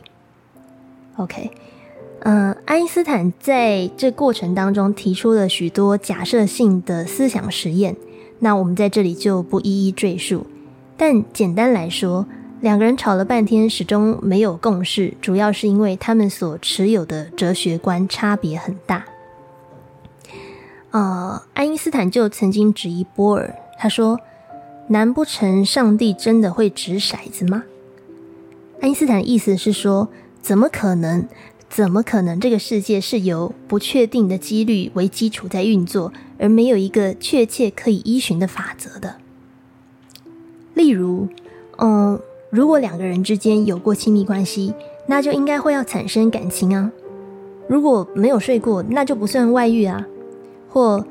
[1.16, 1.52] ？OK，
[2.22, 7.96] 嗯，爱因斯坦在这过程当中提出了许多假设性的思想实验，
[8.40, 10.46] 那我们在这里就不一一赘述。
[10.98, 12.26] 但简单来说，
[12.62, 19.06] 两个人吵了半天，始终没有共识，主要是因为他们所持有的哲学观差别很大。
[20.92, 24.20] 呃，爱因斯坦就曾经质疑波尔，他说
[24.90, 27.64] ：“难不成上帝真的会掷骰子吗？”
[28.82, 30.10] 爱因斯坦的意思是说，
[30.42, 31.28] 怎么可能？
[31.70, 32.40] 怎么可能？
[32.40, 39.16] 这个世界是由不确定的几率为基础在运作，而没有一个确切可以依循的法则的。
[40.74, 41.28] 例如，
[41.78, 44.74] 嗯，如果两个人之间有过亲密关系，
[45.08, 46.92] 那就应该会要产生感情啊。
[47.68, 50.06] 如果没有睡过，那就不算外遇啊。
[50.70, 51.06] 或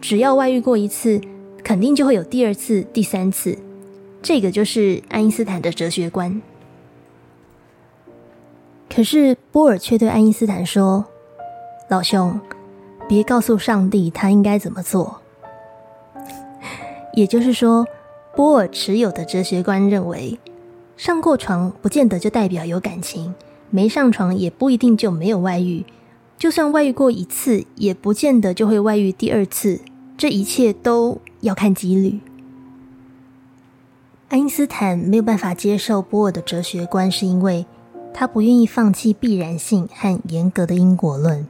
[0.00, 1.20] 只要外遇过一次，
[1.62, 3.58] 肯定就会有第二次、第三次。
[4.22, 6.40] 这个就是爱因斯坦的哲学观。
[8.88, 11.04] 可是波尔却对爱因斯坦说
[11.88, 12.40] ：“老兄，
[13.08, 15.20] 别告诉上帝他应该怎么做。”
[17.14, 17.86] 也就是说，
[18.34, 20.38] 波尔持有的哲学观认为，
[20.96, 23.34] 上过床不见得就代表有感情，
[23.70, 25.84] 没上床也不一定就没有外遇。
[26.36, 29.80] 就算外遇过一次，也不见得就会外遇第二次。
[30.16, 32.20] 这一切都要看几率。
[34.28, 37.66] 爱因斯坦没有办法接受波尔的哲学观，是因为
[38.14, 41.46] 他不愿意放弃必然性和严格的因果论。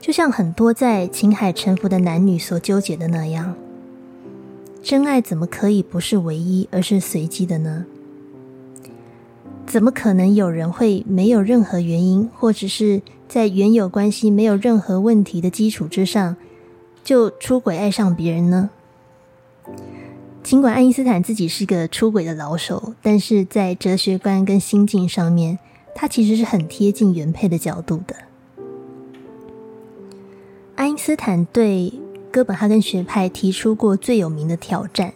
[0.00, 3.54] 就像很多在情海沉浮的男女所纠结的那样，
[4.82, 7.86] 真爱怎么可以不是唯一，而是随机的呢？
[9.66, 16.36] 怎么可能有人会没有任何原因，或者是在原有关系没有任何问题的基础之上，
[17.02, 18.70] 就出轨爱上别人呢？
[20.46, 25.58] 尽管爱因斯坦自己是个出轨的老手，但是在哲学观跟心境上面，
[25.92, 28.14] 他其实是很贴近原配的角度的。
[30.76, 31.92] 爱因斯坦对
[32.30, 35.14] 哥本哈根学派提出过最有名的挑战，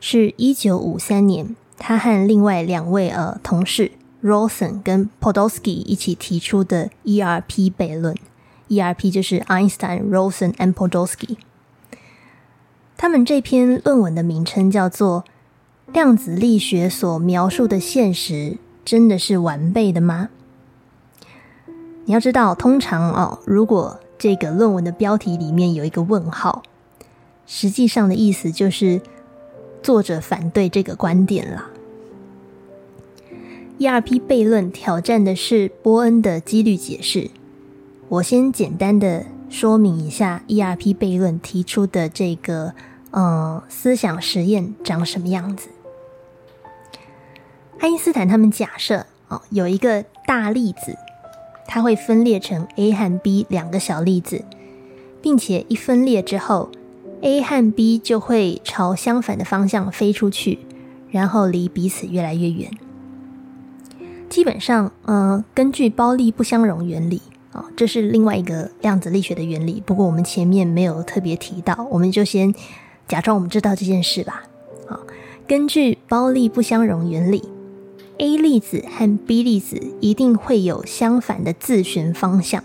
[0.00, 1.54] 是一九五三年。
[1.78, 8.16] 他和另外两位呃同事 Rosen 跟 Podolsky 一起提出的 ERP 悖论
[8.68, 11.36] ，ERP 就是 Einstein、Rosen and Podolsky。
[13.02, 15.24] 他们这篇论文的名称叫做
[15.92, 20.28] 《量子力学所描述的现实真的是完备的吗？》
[22.04, 26.62] 你要知道，通常哦，如果这个论文的标题里面有一个问号，
[27.44, 29.00] 实际上的意思就是
[29.82, 31.70] 作者反对这个观点啦。
[33.78, 34.20] E.R.P.
[34.20, 37.32] 悖论挑战的是波恩的几率解释。
[38.08, 40.94] 我先简单的说明一下 E.R.P.
[40.94, 42.74] 悖论提出的这个
[43.12, 45.68] 呃思想实验长什么样子。
[47.78, 50.96] 爱因斯坦他们假设哦，有一个大粒子，
[51.66, 54.44] 它会分裂成 A 和 B 两个小粒子，
[55.20, 56.70] 并且一分裂之后
[57.22, 60.58] ，A 和 B 就会朝相反的方向飞出去，
[61.10, 62.70] 然后离彼此越来越远。
[64.28, 67.20] 基本上，呃，根据包粒不相容原理
[67.52, 69.82] 啊，这是另外一个量子力学的原理。
[69.84, 72.54] 不过我们前面没有特别提到，我们就先
[73.12, 74.44] 假装我们知道这件事吧。
[74.88, 75.00] 好，
[75.46, 77.46] 根据包利不相容原理
[78.16, 82.64] ，A 粒子和 B 粒子一定会有相反的自旋方向。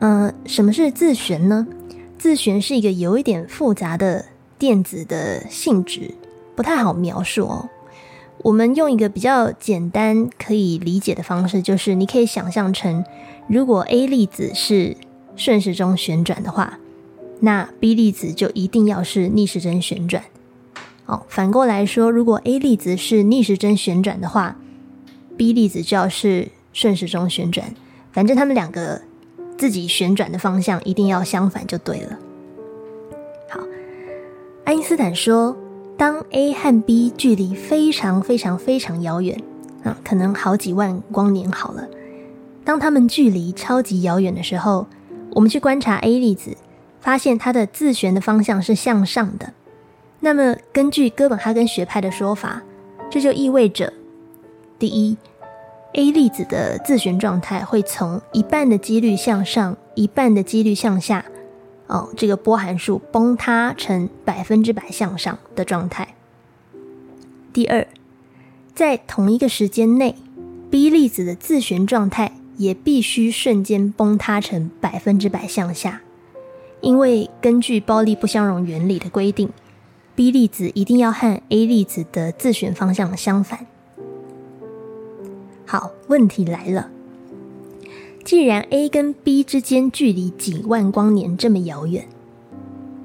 [0.00, 1.66] 呃，什么是自旋呢？
[2.18, 4.26] 自旋是一个有一点复杂的
[4.58, 6.12] 电子的性质
[6.54, 7.70] 不太好描述哦。
[8.42, 13.02] 我们用一个比较简单可以理解的方式，就是你可以想象成，
[13.48, 14.94] 如果 A 粒子是
[15.36, 16.78] 顺时钟旋转的话，
[17.44, 20.24] 那 B 粒子就一定要是逆时针旋转。
[21.04, 24.56] 哦，反过来说，如果 A 粒子是逆时针旋转的话
[25.36, 27.74] ，B 粒子就要是顺时钟旋转。
[28.10, 29.02] 反正他们两个
[29.58, 32.18] 自己旋转的方向一定要相反就对了。
[33.50, 33.60] 好，
[34.64, 35.54] 爱因斯坦说，
[35.98, 39.38] 当 A 和 B 距离非常非常非常遥远
[39.82, 41.86] 啊，可能好几万光年好了。
[42.64, 44.86] 当他们距离超级遥远的时候，
[45.32, 46.56] 我们去观察 A 粒子，
[47.04, 49.52] 发现它的自旋的方向是向上的。
[50.20, 52.62] 那么，根据哥本哈根学派的说法，
[53.10, 53.92] 这就意味着，
[54.78, 55.18] 第一
[55.92, 61.26] ，A 粒子的自旋状态会从一半的几率向上，一半的几率向下，
[61.88, 66.14] 哦，这个波函数崩塌成百分之百向上的状态。
[67.52, 67.86] 第二，
[68.74, 70.16] 在同一个时间内
[70.70, 76.00] ，B 粒子的自旋状态也必须瞬间崩塌成百分之百向下，
[76.84, 79.48] 因为根据包利不相容原理的规定。
[80.14, 83.66] B 粒子一定要和 A 粒子的自旋方向相反。
[85.66, 86.88] 好，问题来了。
[88.24, 92.06] 既然 A 跟 B 之间距离几万光年这么遥远，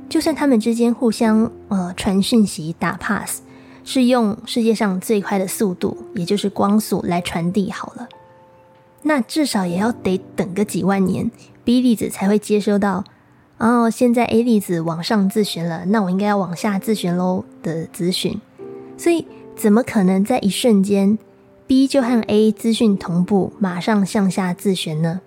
[0.08, 3.42] 就算他们之间互相呃传讯息打 pass，
[3.84, 8.08] 是用世界上最快的速度，也就是光速来传递好了，
[9.02, 11.32] 那至少也要得等个几万年
[11.64, 13.04] ，B 粒子才会接收到。
[13.60, 18.40] 哦，现在 A 粒子往上自旋了，那我应该要往下自旋喽的资讯，
[18.98, 21.20] 所以怎么可能在一瞬间
[21.68, 25.20] B 就和 A 资讯同步，马上向下自旋呢？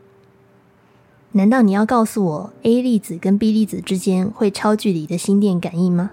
[1.32, 6.12] 难道你要告诉我 A 粒子跟 B 粒子之间会超距离的心电感应吗？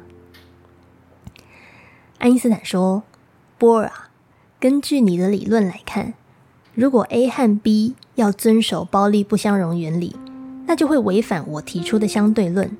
[2.18, 3.04] 爱因斯坦说
[3.58, 4.10] ：“波尔啊，
[4.60, 6.14] 根据你的理论来看，
[6.74, 10.18] 如果 A 和 B 要遵守包利不相容原理。”
[10.70, 12.78] 那就会违反我提出的相对论，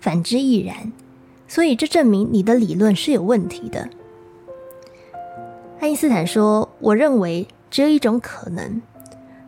[0.00, 0.90] 反之亦然。
[1.46, 3.88] 所以这证明你的理论是有问题的。
[5.78, 8.82] 爱因斯坦说：“我认为只有一种可能，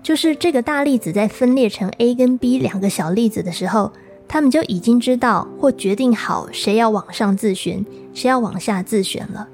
[0.01, 3.93] 就是这个大粒子在分裂成 A 跟 B 两个小粒子的时候，
[4.29, 9.49] 他们就已经知道或决定好谁要往上自旋，谁要往下自旋了。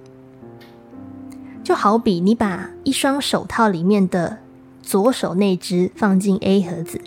[1.64, 4.36] 就好比你把一双手套里面的
[4.82, 7.00] 左手那只放进 A 盒子。”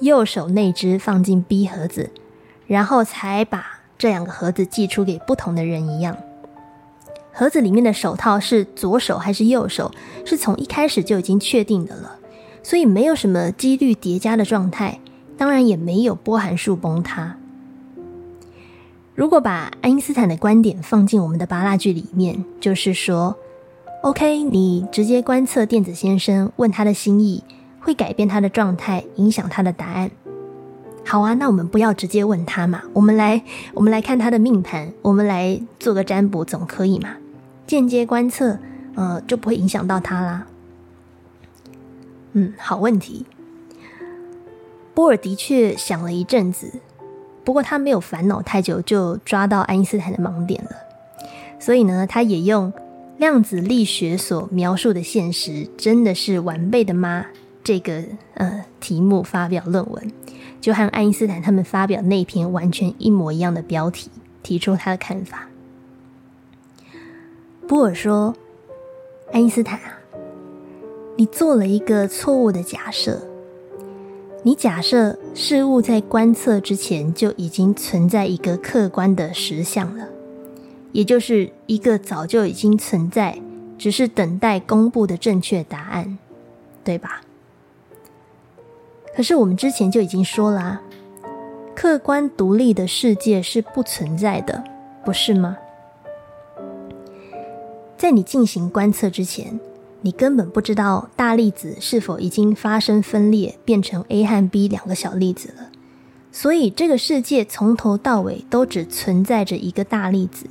[0.00, 2.10] 右手那只放进 B 盒子，
[2.66, 6.16] 然后才把这两个盒子寄出给不同的人一样。
[7.32, 9.92] 盒子里面的手套是左手还是右手，
[10.24, 12.16] 是从一开始就已经确定的了，
[12.62, 14.98] 所以没有什么几率叠加的状态，
[15.38, 17.36] 当然也没有波函数崩塌。
[19.14, 23.36] 如果把爱因斯坦的观点放进我们的八大句里面，就是说
[24.02, 27.44] ，OK，你直接观测电子先生，问他的心意。
[27.80, 30.10] 会改变他的状态，影响他的答案。
[31.04, 33.42] 好啊，那我们不要直接问他嘛，我们来，
[33.74, 37.16] 我们来看他的命盘，我们来做个占卜，总可以嘛？
[37.66, 38.58] 间接观测，
[38.94, 40.46] 呃，就不会影响到他啦。
[42.32, 43.26] 嗯，好问题。
[44.94, 46.80] 波尔的确想了一阵子，
[47.42, 50.70] 不过他没有烦恼太久，就抓到爱因斯坦的盲点了。
[51.58, 52.72] 所以呢，他也用
[53.16, 57.26] 量子力学所描述的现实，真的是完备的吗？
[57.62, 58.02] 这个
[58.34, 60.12] 呃题目发表论文，
[60.60, 64.10] 就和爱因斯坦他们发表那篇完全一模一样的标题，
[64.42, 65.48] 提出他的看法。
[67.68, 68.34] 波尔说
[69.30, 69.98] ：“爱因斯坦啊，
[71.16, 73.22] 你做了一个错误的假设。
[74.42, 80.08] 你假设事物在观测之前就已经存在一个客观的实相了，
[80.92, 83.38] 也就是一个早就已经存在，
[83.78, 86.18] 只是等待公布的正确答案，
[86.82, 87.20] 对吧？”
[89.14, 90.80] 可是我们之前就已经说了，
[91.74, 94.62] 客观独立的世界是不存在的，
[95.04, 95.56] 不是吗？
[97.96, 99.60] 在你进行观测之前，
[100.00, 105.68] 你根本不知道大粒子是否已经发生分裂，变成 A 和 B 两个小粒子了。
[106.32, 110.46] 所以这个世界从头到尾都只存在着一个大粒子，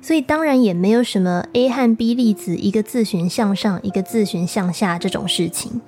[0.00, 5.80] 所以当然也没有什么 A 和 B 粒子一个自旋向上，一个自旋向下这种事情。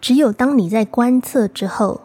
[0.00, 2.00] 只有当你在观测之后，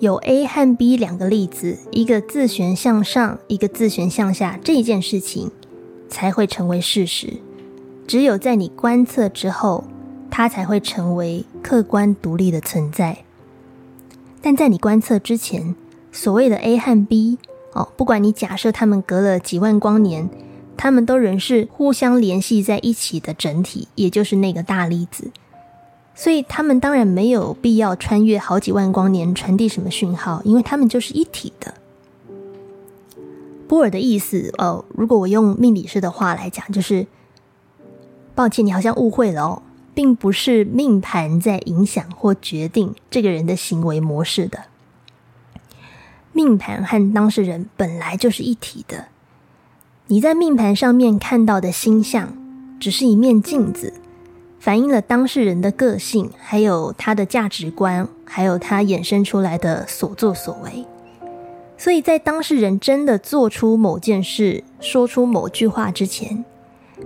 [0.00, 5.50] 有 A 和 B 两个粒子，一个自旋向上，一个自旋向下，这件事情
[6.08, 7.34] 才会成为事实。
[8.06, 9.84] 只有在你观测之后，
[10.28, 13.18] 它才会成为客观独立的存在。
[14.42, 15.76] 但在你观测之前，
[16.10, 17.38] 所谓的 A 和 B
[17.74, 20.28] 哦，不管你假设它们隔了几万光年，
[20.76, 25.30] 它们都仍是互相联系在一起的整体，也就是那个大粒子。
[26.20, 31.72] 所以他们当然没有必要穿越好几万光年传递什么讯号，因为他们就是一体的。
[33.66, 37.06] 波尔的意思，哦，如果我用命理师的话来讲，就是
[38.34, 39.62] 抱歉，你好像误会了哦，
[39.94, 44.64] 并不是命盘在影响或决定这个人的行为模式的。
[46.34, 49.06] 命盘和当事人本来就是一体的。
[50.08, 52.36] 你在命盘上面看到的星象，
[52.78, 53.94] 只是一面镜子，
[54.60, 60.84] 反映了当事人的个性，还有他的价值观，还有他衍生出来的所作所为。
[61.78, 66.44] 所以在当事人真的做出某件事、说出某句话之前，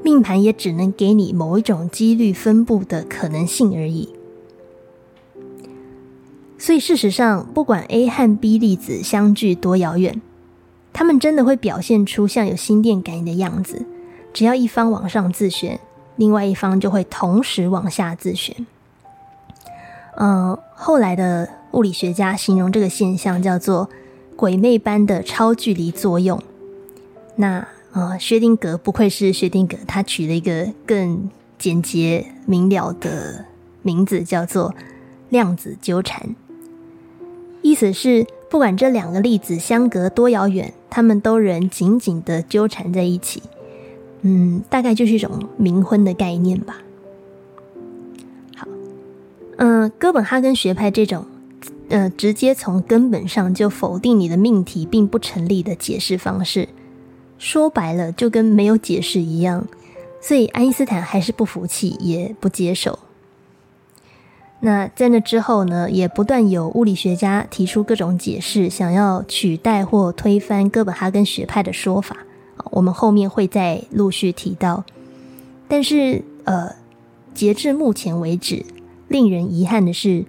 [0.03, 4.13] 命盘也只能给你某一种几率分布的可能性而已。
[6.59, 10.21] 所以事实上，不管 A 和 B 粒子相距多遥远，
[10.93, 13.87] 他们真的会表现出像有心电感应的样子。
[14.33, 15.79] 只要一方往上自旋，
[16.17, 18.67] 另外一方就会同时往下自旋。
[20.17, 23.89] 嗯，后来的物理学家形容这个现象叫做。
[24.37, 26.43] 鬼魅般的超距离作用，
[27.37, 33.45] 那呃，薛定谔不愧是薛定谔，他取了一个更简洁明了的
[33.83, 34.75] 名字，叫做
[35.29, 36.35] 量子纠缠。
[37.63, 43.41] 意思是，不管这两个粒子相隔多遥远，它们都仍紧紧的纠缠在一起。
[44.27, 46.79] 嗯，大概就是一种冥婚的概念吧。
[48.57, 48.67] 好，
[49.59, 51.27] 嗯，哥本哈根学派这种。
[51.91, 56.71] 呃，直接从根本上就否定你的命题并不成立的解释方式，
[57.39, 59.69] 说白了就跟没有解释一样。
[60.19, 62.99] 所以爱因斯坦还是不服气，也不接受。
[64.61, 72.17] 那在那之后呢，也不断有物理学家提出各种解释，想要取代或推翻哥本哈根学派的说法。
[72.75, 74.85] 我们后面会再陆续提到。
[75.67, 76.77] 但是，呃，
[77.33, 78.65] 截至目前为止，
[79.09, 80.25] 令人遗憾的是。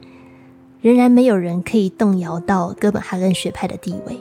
[0.82, 4.20] 仍然没有人可以动摇到哥本哈根学派的地位。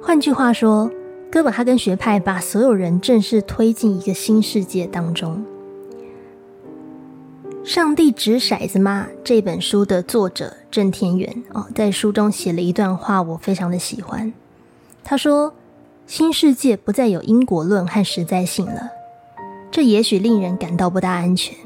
[0.00, 0.88] 换句话说，
[1.32, 5.44] 哥本哈根学派把所有人正式推进一个新世界当中。
[7.68, 14.32] 《上帝掷骰子吗》这本书的作者郑天元哦，在书中写了一段话，我非常的喜欢。
[15.02, 15.52] 他说
[16.06, 18.90] ：“新世界不再有因果论和实在性了，
[19.70, 21.56] 这也许令人感到不大安全。”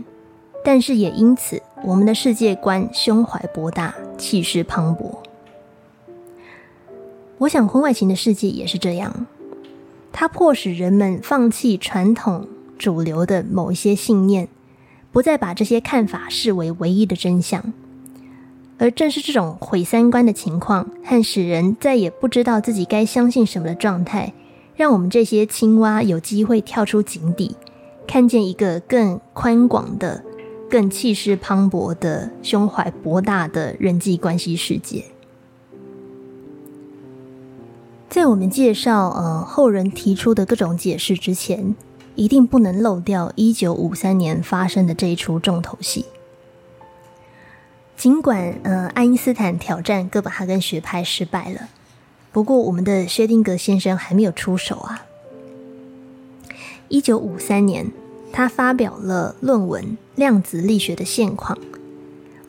[0.62, 5.16] 但是也因此，我们的世界观胸怀博大，气势磅礴。
[7.38, 9.26] 我想婚外情的世界也是这样，
[10.12, 12.46] 它迫使人们放弃传统
[12.78, 14.48] 主流的某一些信念，
[15.10, 17.72] 不再把这些看法视为唯一的真相。
[18.80, 24.32] 而正是这种毁三观的情况，和使人再也不知道自己该相信什么的状态，
[24.74, 27.54] 让我们这些青蛙有机会跳出井底，
[28.06, 30.24] 看见一个更宽广的。
[30.70, 35.04] 更气势磅礴的、胸怀博大的人际关系世界。
[38.08, 41.74] 在我们介绍呃后人提出的各种解释之前，
[42.14, 46.04] 一定不能漏掉一九五三年发生的这一出重头戏。
[48.00, 51.68] 尽管呃爱因斯坦挑战哥本哈根学派失败了，
[52.32, 55.04] 不过我们的薛定格先生还没有出手啊。
[56.88, 57.92] 一九五三年。
[58.32, 59.84] 他发表了论文
[60.14, 61.58] 《量子力学的现况》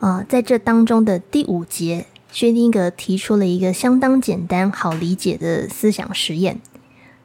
[0.06, 6.60] 啊，在这当中的第五节，薛定格提出了一个相当简单、好理解的思想实验，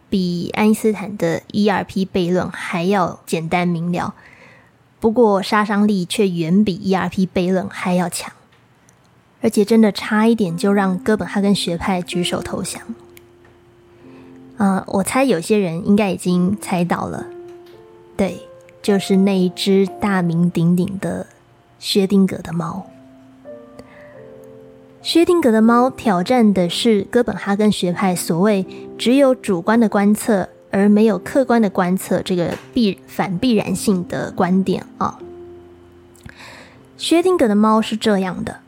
[0.09, 4.15] 比爱因斯坦的 ERP 悖论还要简单明了。
[4.99, 8.31] 不过杀伤力却远比 ERP 悖论还要强，
[9.41, 12.81] 而且真的差一点就让哥本哈根学派举手投降。
[14.57, 17.25] 啊，我猜有些人应该已经猜到了，
[18.15, 18.41] 对。
[18.79, 21.27] 就是那一只大名鼎鼎的
[21.77, 22.87] 薛定谔的猫。
[25.01, 28.65] 薛定谔的猫挑战的是哥本哈根学派所谓
[28.97, 35.19] 只有主观的观测而没有客观的观测这个必反必然性的观点啊。
[36.97, 38.59] 薛定谔的猫是这样的，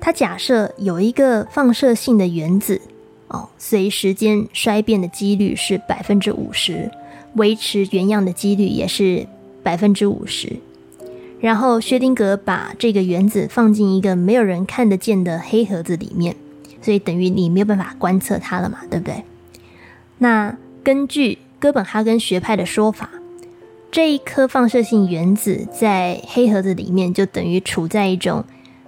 [0.00, 2.80] 他假设有一个放射性的原子
[3.28, 6.90] 哦，随时间衰变的几率是百分之五十。
[7.34, 9.26] 维持原样的几率也是
[9.62, 10.56] 百分之五十。
[11.40, 16.34] 然后薛定谔把这个原子放进一个没有人看得见的黑盒子里面，
[16.82, 19.22] 所以等于你没有办法观测它了嘛，对不对？
[20.18, 20.56] 那
[20.88, 23.10] 根据哥本哈根学派的说法，
[23.90, 28.42] 这一颗放射性原子在黑盒子里面就等于处在一种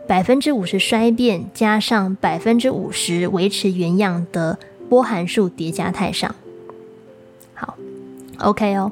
[0.09, 6.34] 百分之五十衰变加上百分之五十维持原样的波函数叠加态上。
[7.53, 7.76] 好
[8.38, 8.90] ，OK 哦。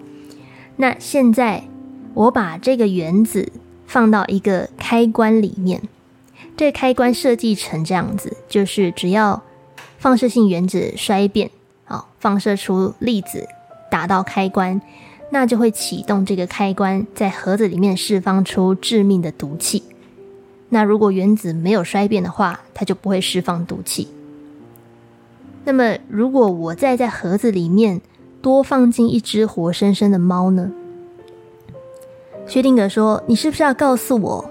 [0.76, 1.64] 那现在
[2.12, 3.50] 我把这个原子
[3.86, 5.80] 放到一个开关里面，
[6.58, 9.42] 这个开关设计成这样子，就是只要
[9.96, 11.50] 放射性原子衰变，
[11.88, 13.48] 好，放射出粒子，
[13.90, 14.80] 打到开关，
[15.30, 19.82] 那就会启动这个开关，在盒子里面释放出致命的毒气。
[20.68, 24.08] 那如果原子没有衰变的话，它就不会释放毒气。
[25.64, 28.02] 那么，如果我再在盒子里面，
[28.42, 30.70] 多放进一只活生生的猫呢？
[32.46, 34.50] 薛定谔说：“你是不是要告诉我，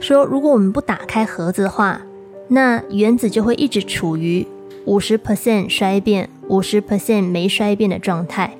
[0.00, 2.00] 说如果我们不打开盒子的话，
[2.48, 4.46] 那原子就会一直处于
[4.86, 8.56] 五十 percent 衰变、五十 percent 没衰变的状态，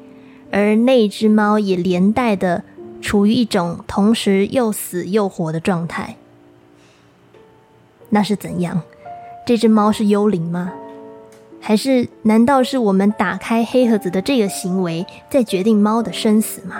[0.52, 2.62] 而那只猫也连带的
[3.00, 6.16] 处于一种同时又死又活的状态？
[8.10, 8.82] 那是怎样？
[9.46, 10.72] 这只猫是幽灵吗？”
[11.58, 16.76] 还是难道是我们打开黑盒子的这个行为在决定猫的生死吗？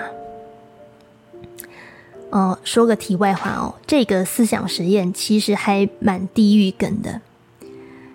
[2.29, 7.19] 哦，说个题外话哦，这个思想实验其实还蛮地狱梗的，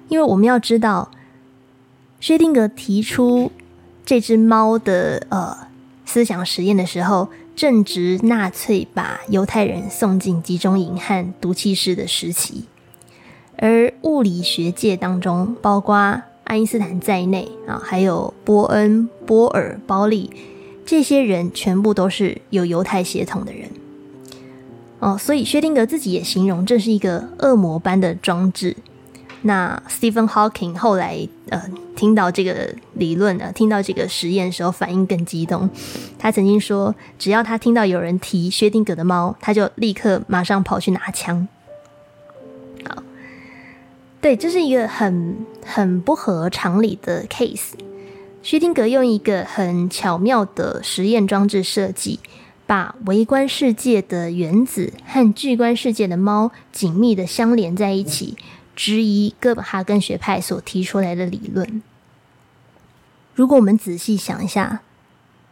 [0.08, 1.10] 因为我们要知道，
[2.22, 3.50] 薛定谔提出
[4.06, 5.66] 这只猫的呃
[6.04, 12.66] 思想实验的时候，正值纳粹把犹太人送进集中营和毒气室的时期，
[13.56, 20.30] 而物理学界当中，包括爱因斯坦在内啊，还有波恩、波尔、包利，
[20.86, 23.68] 这些人全部都是有犹太血统的人
[25.00, 28.76] 哦，所以薛定谔自己也形容这是一个恶魔般的装置。
[29.42, 31.62] 那 Stephen Hawking 后来呃
[31.96, 35.68] 听到这个理论呢，听到这个实验的时候，反应更激动。
[36.18, 41.46] 他曾经说，只要他听到有人提薛定谔的猫，他就立刻马上跑去拿枪。
[42.88, 43.02] 好
[44.20, 47.72] 对，这是一个很很不合常理的 case。
[48.42, 52.18] 薛定谔用一个很巧妙的实验装置设计，
[52.66, 58.36] 把微观世界的原子和巨观世界的猫紧密的相连在一起，
[58.74, 61.82] 质疑哥本哈根学派所提出来的理论。
[63.34, 64.82] 如果我们仔细想一下，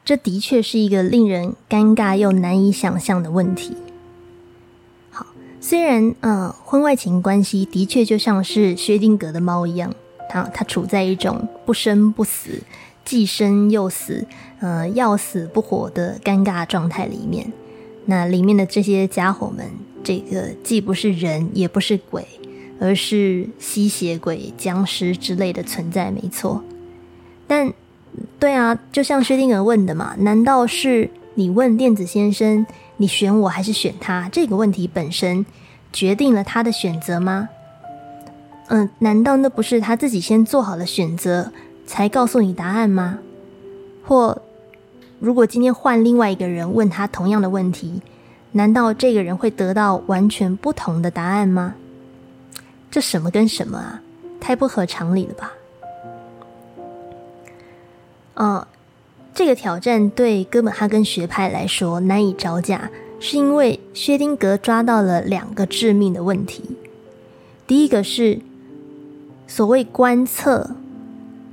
[0.05, 3.77] 这的确是一个令人尴尬又难以想象的问题。
[5.11, 5.27] 好
[5.61, 9.95] 虽然，呃，婚外情关系的确就像是薛定谔的猫一样，
[10.29, 12.63] 它它处在一种不生不死、
[13.05, 14.27] 既生又死、
[14.61, 17.53] 呃要死不活的尴尬状态里面。
[18.07, 19.71] 那里面的这些家伙们，
[20.03, 22.27] 这个既不是人，也不是鬼，
[22.81, 26.65] 而是吸血鬼、僵尸之类的存在，没错。
[27.47, 27.73] 但，
[28.39, 32.67] 对啊，就像薛定谔问的嘛，难道是你问电子先生？
[32.97, 34.29] 你选我还是选他？
[34.33, 35.45] 这个问题本身
[35.93, 37.49] 决定了他的选择吗？
[38.69, 41.53] 嗯，难道那不是他自己先做好了选择
[41.87, 43.19] 才告诉你答案吗？
[44.05, 44.41] 或
[45.19, 48.01] 如果今天换另外一个人问他同样的问题，
[48.53, 51.75] 难道这个人会得到完全不同的答案吗？
[52.91, 54.03] 这什么跟什么啊？
[54.41, 55.53] 太不合常理了吧？
[58.35, 58.67] 哦。
[59.33, 66.77] 这个挑战对哥本哈根学派来说难以招架，是因为薛定谔抓到了两个致命的问题。
[67.67, 68.41] 第一个是
[69.47, 70.73] 所谓观测，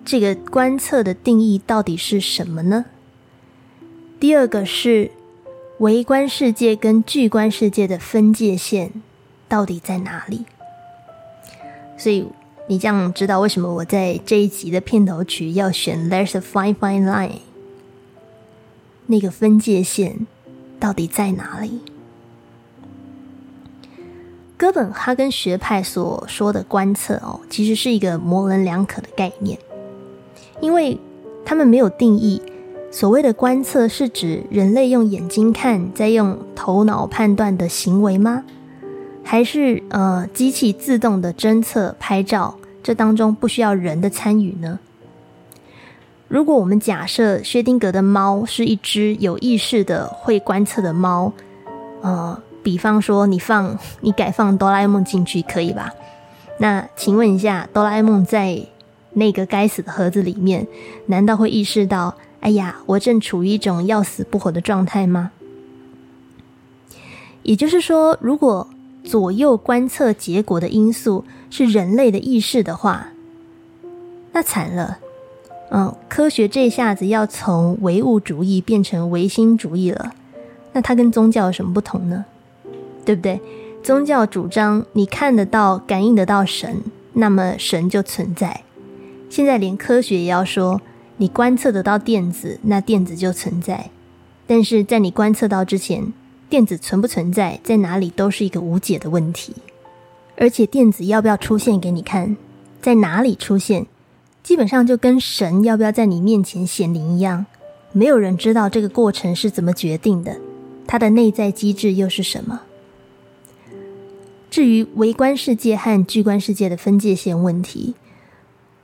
[0.04, 2.86] 这个观测的定义到底是什么呢？
[4.20, 5.12] 第二个是
[5.78, 8.92] 微观世界跟巨观世界的分界线
[9.48, 10.46] 到底在哪里？
[11.98, 12.28] 所以
[12.68, 17.30] 你这样知道为什么我在这一集的片头曲要选《There's a Fine Fine Line》。
[19.08, 20.28] 那个分界线
[20.80, 21.80] 到底在哪里？
[24.58, 29.58] 哥本哈根学派所说的观测哦，其实是一个模棱两可的概念，
[30.60, 31.00] 因为
[31.46, 32.42] 他们没有定义
[32.92, 38.44] 所谓的观测是指人类用眼睛看，再用头脑判断的行为吗？
[39.28, 44.80] 还是呃机器自动的侦测、拍照，这当中不需要人的参与呢？
[46.30, 51.34] 如果我们假设薛定谔的猫是一只有意识的会观测的猫，
[52.02, 55.92] 呃，比方说你放你改放哆啦 A 梦进去可以吧？
[56.60, 58.66] 那请问一下，哆啦 A 梦在
[59.12, 60.66] 那个该死的盒子里面，
[61.08, 65.32] 难道会意识到，哎呀，我正处于一种要死不活的状态吗？
[67.44, 68.70] 也就是说，如果
[69.08, 73.08] 左右观测结果的因素是人类的意识的话，
[74.34, 75.00] 那惨了。
[75.72, 80.14] 嗯，科学这下子要从唯物主义变成唯心主义了，
[80.74, 82.26] 那它跟宗教有什么不同呢？
[83.06, 83.40] 对不对？
[83.82, 86.84] 宗教主张你看得到、感应得到神，
[87.14, 88.62] 那么神就存在。
[89.30, 90.82] 现在连科学也要说，
[91.16, 93.90] 你观测得到电子，那电子就存在。
[94.46, 96.12] 但是在你观测到之前，
[96.50, 99.54] 电子存不存在，在哪里都是一个无解的问题。
[100.38, 102.38] 而且电子要不要出现给你看，
[102.82, 103.88] 在哪里出现，
[104.44, 107.46] 基本上就跟神要不要在你面前显灵一样，
[107.92, 110.38] 没有人知道这个过程是怎么决定的，
[110.86, 112.62] 它的内在机制又是什么。
[114.50, 117.96] 至于微观世界和巨观世界的分界线问题，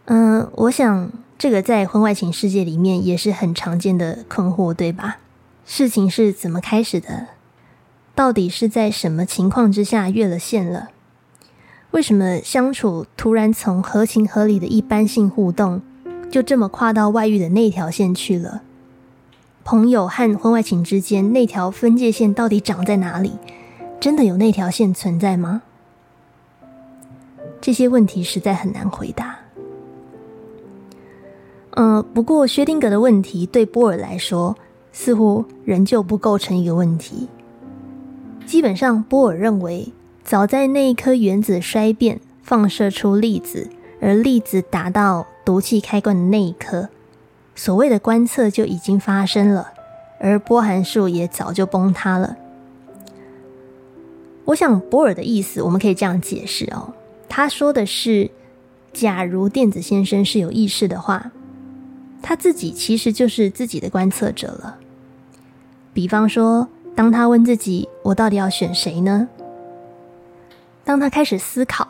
[0.06, 5.20] 嗯，我想这个在婚外情世界里面也是很常见的困惑，对吧？
[5.66, 7.28] 事情是怎么开始的？
[8.16, 10.90] 到底是在什么情况之下越了线了？
[11.92, 15.82] 为什么相处突然从合情合理的一般性互动，
[16.30, 18.62] 就这么跨到外遇的那条线去了？
[19.64, 23.34] 朋友和婚外情之间那条分界线到底长在哪里？
[24.00, 25.62] 真的有那条线存在吗？
[27.62, 29.40] 这些问题实在很难回答。
[31.72, 34.56] 嗯，不过薛定谔的问题对波尔来说。
[34.96, 37.28] 似乎仍旧不构成一个问题。
[38.46, 39.92] 基本上，波尔认为，
[40.24, 43.70] 早在那一颗原子衰变，放射出粒子，
[44.00, 46.90] 而粒子达到毒气开关的那一刻，
[47.56, 49.72] 所谓的观测就已经发生了，
[50.20, 52.38] 而波函数也早就崩塌了。
[54.46, 56.94] 我想，波尔的意思我们可以这样解释哦，
[57.28, 58.30] 他说的是，
[58.92, 61.32] 假如电子先生是有意识的话，
[62.22, 64.78] 他自己其实就是自己的观测者了。
[65.94, 69.28] 比方说，当他问自己：“我到底要选谁呢？”
[70.86, 71.88] 当他开始思考：“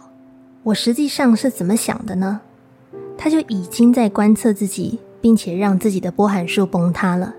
[0.64, 2.42] 我实际上是怎么想的呢？”
[3.18, 7.36] 他就已经在观测自己，并且让自己的波函数崩塌了。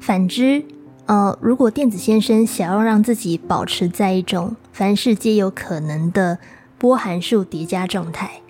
[0.00, 0.64] 反之，
[1.06, 6.38] 呃，如果电子先生想要让自己保持在一种凡事皆有可能的
[6.78, 8.40] 波函数叠加状态，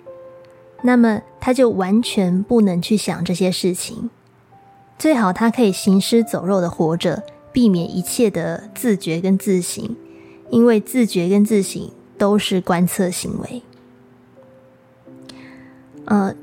[0.83, 4.09] 那么他就完全不能去想这些事情。
[4.99, 7.23] 最好他可以行尸走肉的活着，
[7.53, 9.95] 避免一切的自觉跟自省，
[10.49, 13.63] 因为自觉跟自省都是观测行为。
[16.03, 16.35] 呃，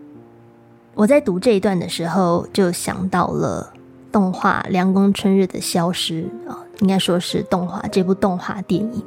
[0.95, 3.75] 我在读这一段的时候，就想到了
[4.11, 9.05] 动画《凉宫春日的消失》啊，应该说是动画这部动画电影，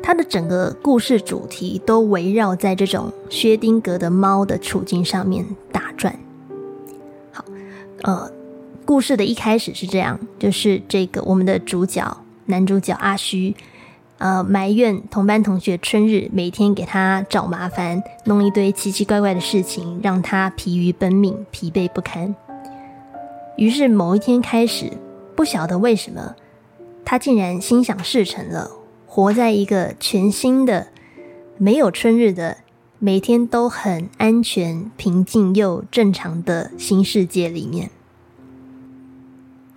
[0.00, 6.16] 它的整个故事主题都围绕在这种薛丁格的猫的处境上面打转。
[8.02, 8.30] 呃，
[8.84, 13.54] 故事的一开始是这样，就是这个我们的主角男主角阿虚，
[14.18, 22.34] 呃，埋怨同班同学春日每天给他找麻烦，弄一堆奇奇怪怪的事情，让他疲于奔命，疲惫不堪。
[23.56, 24.92] 于是某一天开始，
[25.34, 26.36] 不晓得为什么，
[27.04, 28.70] 他竟然心想事成了，
[29.06, 30.88] 活在一个全新的、
[31.56, 32.58] 没有春日的。
[33.06, 37.88] 每天都很安全、平静又正常的新世界里面，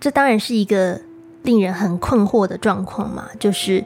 [0.00, 1.02] 这当然是一个
[1.44, 3.28] 令人很困惑的状况嘛。
[3.38, 3.84] 就是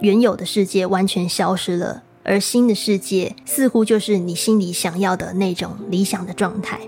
[0.00, 6.78] 原有的世界完全消失了，而新的世界似乎就是你心里想要的那种理想的状态。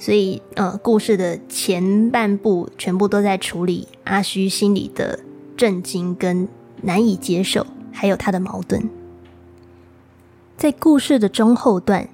[0.00, 5.20] 所以，呃，故事的前半部全部都在处理阿虚心里的
[5.56, 6.48] 震惊跟
[6.82, 8.90] 难以接受，还有他的矛盾。
[10.56, 12.08] 在故事的中后段，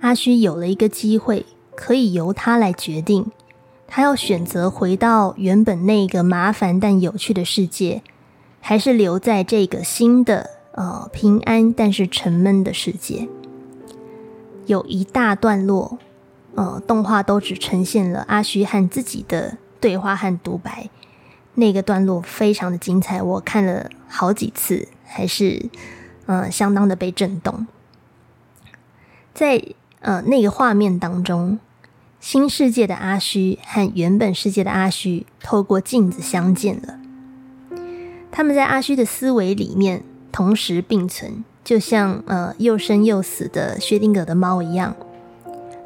[0.00, 1.44] 阿虚有了一个机会，
[1.76, 3.30] 可以由他来决定，
[3.86, 8.02] 他要选择回到原本那个麻烦但有趣的世界，
[8.60, 13.28] 还是留在这个新的呃平安但是沉闷的世界。
[14.66, 15.98] 有一大段落，
[16.54, 20.88] 呃，动画都只呈现了阿虚和自己的对话和独白，
[21.54, 25.68] 那个段落非常的精彩，我看了好几次，还是。
[26.30, 27.66] 嗯，相当的被震动。
[29.34, 29.60] 在
[29.98, 31.58] 呃那个画面当中，
[32.20, 37.00] 新世界的阿虚和原本世界的阿虚透过镜子相见了。
[38.30, 44.94] 他们在阿虚的思维里面同时并存，就像呃又生又死的薛定谔的猫一样，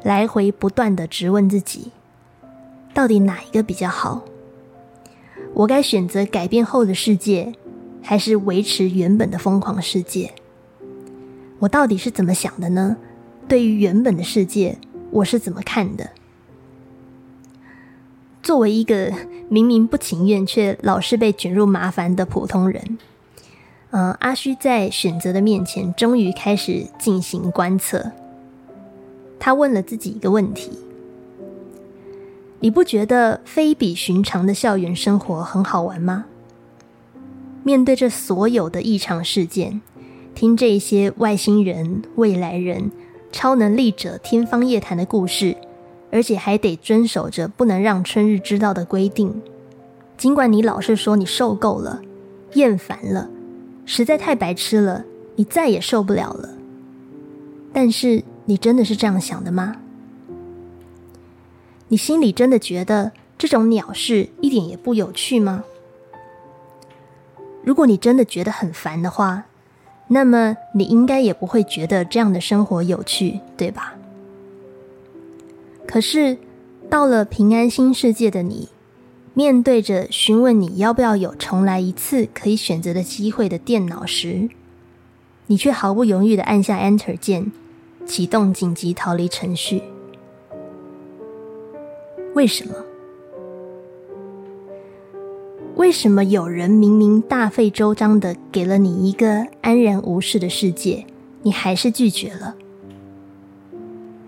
[0.03, 1.91] 来回不断的质问自己：
[2.93, 4.21] 到底哪一个比较好？
[5.55, 7.55] 我该选择改变后的世界？
[8.05, 10.31] 还是维持原本的疯狂世界？
[11.59, 12.97] 我到底是怎么想的呢？
[13.47, 14.77] 对于原本的世界，
[15.09, 16.11] 我是怎么看的？
[18.43, 19.11] 作为一个
[19.49, 22.99] 明明不情愿却老是被卷入麻烦的普通人，
[23.89, 28.11] 嗯，阿虚在选择的面前，终于开始进行观测。
[29.39, 30.71] 他问了自己一个问题：
[32.59, 36.25] 你不觉得非比寻常的校园生活很好玩吗？
[37.65, 39.81] 面对这所有的异常事件，
[40.35, 42.91] 听这些外星人、未来人、
[43.31, 45.57] 超能力者天方夜谭的故事，
[46.11, 49.41] 而且还得遵守着不能让春日知道的规定。
[50.15, 51.99] 尽管你老是说你受够了、
[52.53, 53.27] 厌烦了，
[53.83, 55.03] 实在太白痴了，
[55.35, 56.47] 你再也受不了了。
[57.73, 59.75] 但是你真的是这样想的吗？
[61.87, 65.63] 你心里真的觉得这种鸟事一点也不有趣吗？
[67.65, 69.45] 如果你真的觉得很烦的话，
[70.07, 73.95] 那么你应该也不会觉得这样的生活有趣，对吧？
[75.87, 76.37] 可是
[76.89, 78.69] 到了平安新世界的你，
[79.33, 84.47] 面对着询问你要不要有重来一次可以选择的机会的电脑时，
[85.47, 87.51] 你却毫不犹豫的按下 Enter 键，
[88.05, 89.81] 启动紧急逃离程序。
[92.35, 92.84] 为什么？
[95.75, 101.05] 为什么有人明明大费周章的给了你一个安然无事的世界，
[101.41, 102.55] 你还是拒绝了？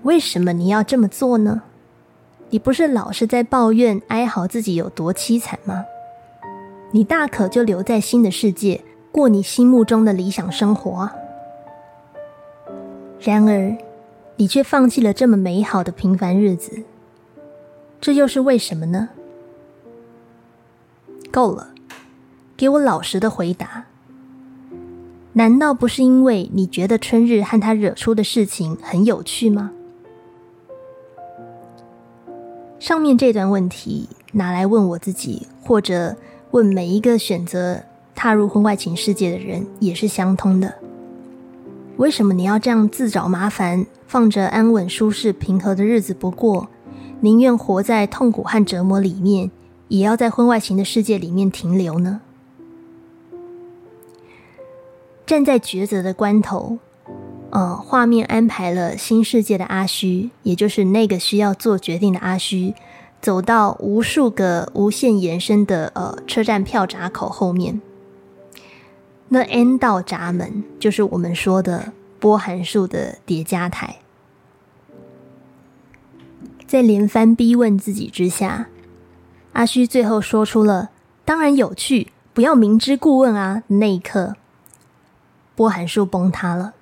[0.04, 1.62] 为什么你要这么做呢？
[2.50, 5.86] 你不是老是在抱怨哀嚎自己有多凄惨吗？
[6.92, 8.82] 你大可就留在新的世界，
[9.14, 11.10] 过你心目中的理想生活。
[13.22, 13.78] 然而，
[14.36, 16.84] 你却放弃了这么美好的平凡日子，
[18.02, 19.10] 这又是为什么呢？
[21.38, 21.68] 够了，
[22.58, 23.86] 给我老实的回答。
[25.34, 29.70] 难道不是因为你觉得春日和他惹出的事情很有趣吗？
[32.80, 36.16] 上面这段问题拿来问我自己，或者
[36.50, 37.84] 问每一个选择
[38.16, 40.74] 踏入婚外情世界的人，也是相通的。
[41.98, 46.68] 为什么你要这样自找麻烦，放着安稳、舒适、平和的日子不过，
[47.20, 49.52] 宁愿活在痛苦和折磨里面？
[49.90, 52.22] 也要在婚外情的世界里面停留呢？
[55.26, 56.80] 站在抉择的关头，
[57.50, 62.74] 呃，画面安排了新世界的阿虚，也就是那个需要做决定的阿虚，
[63.22, 67.82] 走到无数个无限延伸的呃车站票闸口后面。
[69.30, 73.98] 那 N 道闸门就是我们说的波函数的叠加台，
[76.66, 78.70] 在连番逼问自己之下。
[79.58, 80.92] 阿虚最后说出了
[81.26, 84.36] “当然有趣，不要明知故问啊”那一刻，
[85.56, 86.76] 波函数崩塌了，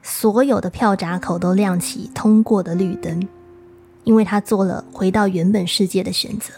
[0.00, 3.26] 所有的票闸口都亮起通过的绿灯，
[4.04, 6.52] 因为他做了回到原本世界的选择。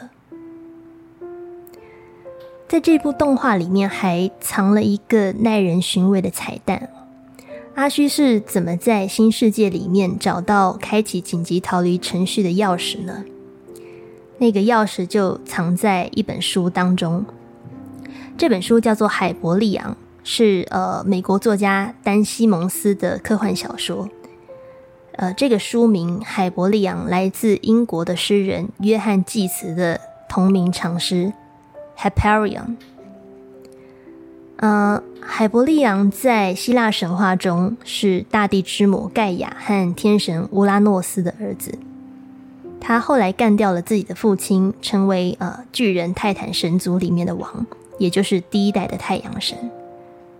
[2.68, 6.90] 在这部动画里面还藏了一个耐人寻味的彩蛋：
[7.74, 13.24] 阿虚是怎么在新世界里面找到开启紧急逃离程序的钥匙呢？
[14.38, 17.24] 那个钥匙就藏在一本书当中，
[18.36, 24.08] 这本书叫做《海伯利昂》，是呃美国作家丹西蒙斯的科幻小说。
[25.12, 31.32] 呃，这个书名《海伯利昂》来自英国的诗人约翰济慈的同名长诗
[32.10, 32.60] 《Hyperion》。
[34.56, 41.78] 呃，海伯利昂在希腊神话中是大地之母盖亚和天神乌拉诺斯的儿子。
[42.86, 47.66] 他后来干掉了自己的父亲，成为呃巨人泰坦神族里面的王，
[47.98, 49.58] 也就是第一代的太阳神。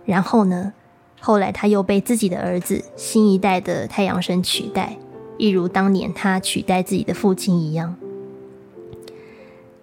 [0.05, 0.71] 然后呢，
[1.19, 4.97] 后来他又被自己的儿子新一代的太阳神取代，
[5.37, 7.97] 一如当年他取代自己的父亲一样。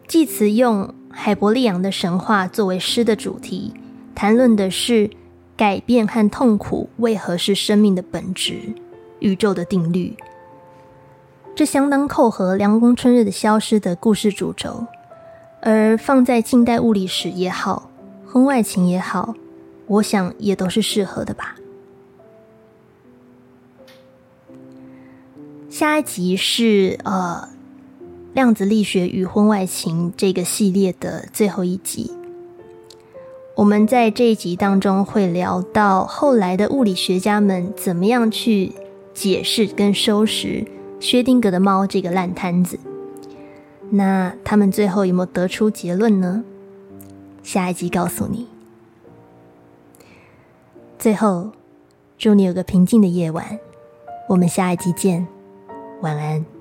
[0.08, 3.74] 祭词用海伯利昂的神话作为诗的主题，
[4.14, 5.10] 谈论的是
[5.54, 8.54] 改变和痛苦为何是生命的本质，
[9.18, 10.16] 宇宙的定律。
[11.57, 14.86] 这相当扣合凉宫春日的消失的故事主轴，
[15.61, 17.90] 而放在近代物理史也好，
[18.26, 19.36] 婚外情也好，
[19.86, 21.55] 我想也都是适合的吧。
[25.70, 27.48] 下一集是呃
[28.32, 32.11] 量子力学与婚外情这个系列的最后一集。
[33.57, 38.72] 我们在这一集当中会聊到后来的物理学家们怎么样去
[39.14, 40.66] 解释跟收拾。
[41.05, 42.78] 薛定谔的猫这个烂摊子，
[43.90, 46.42] 那他们最后有没有得出结论呢？
[47.42, 48.48] 下一集告诉你。
[50.98, 51.52] 最后，
[52.16, 53.59] 祝你有个平静的夜晚。
[54.30, 55.26] 我们下一集见，
[56.00, 56.53] 晚安。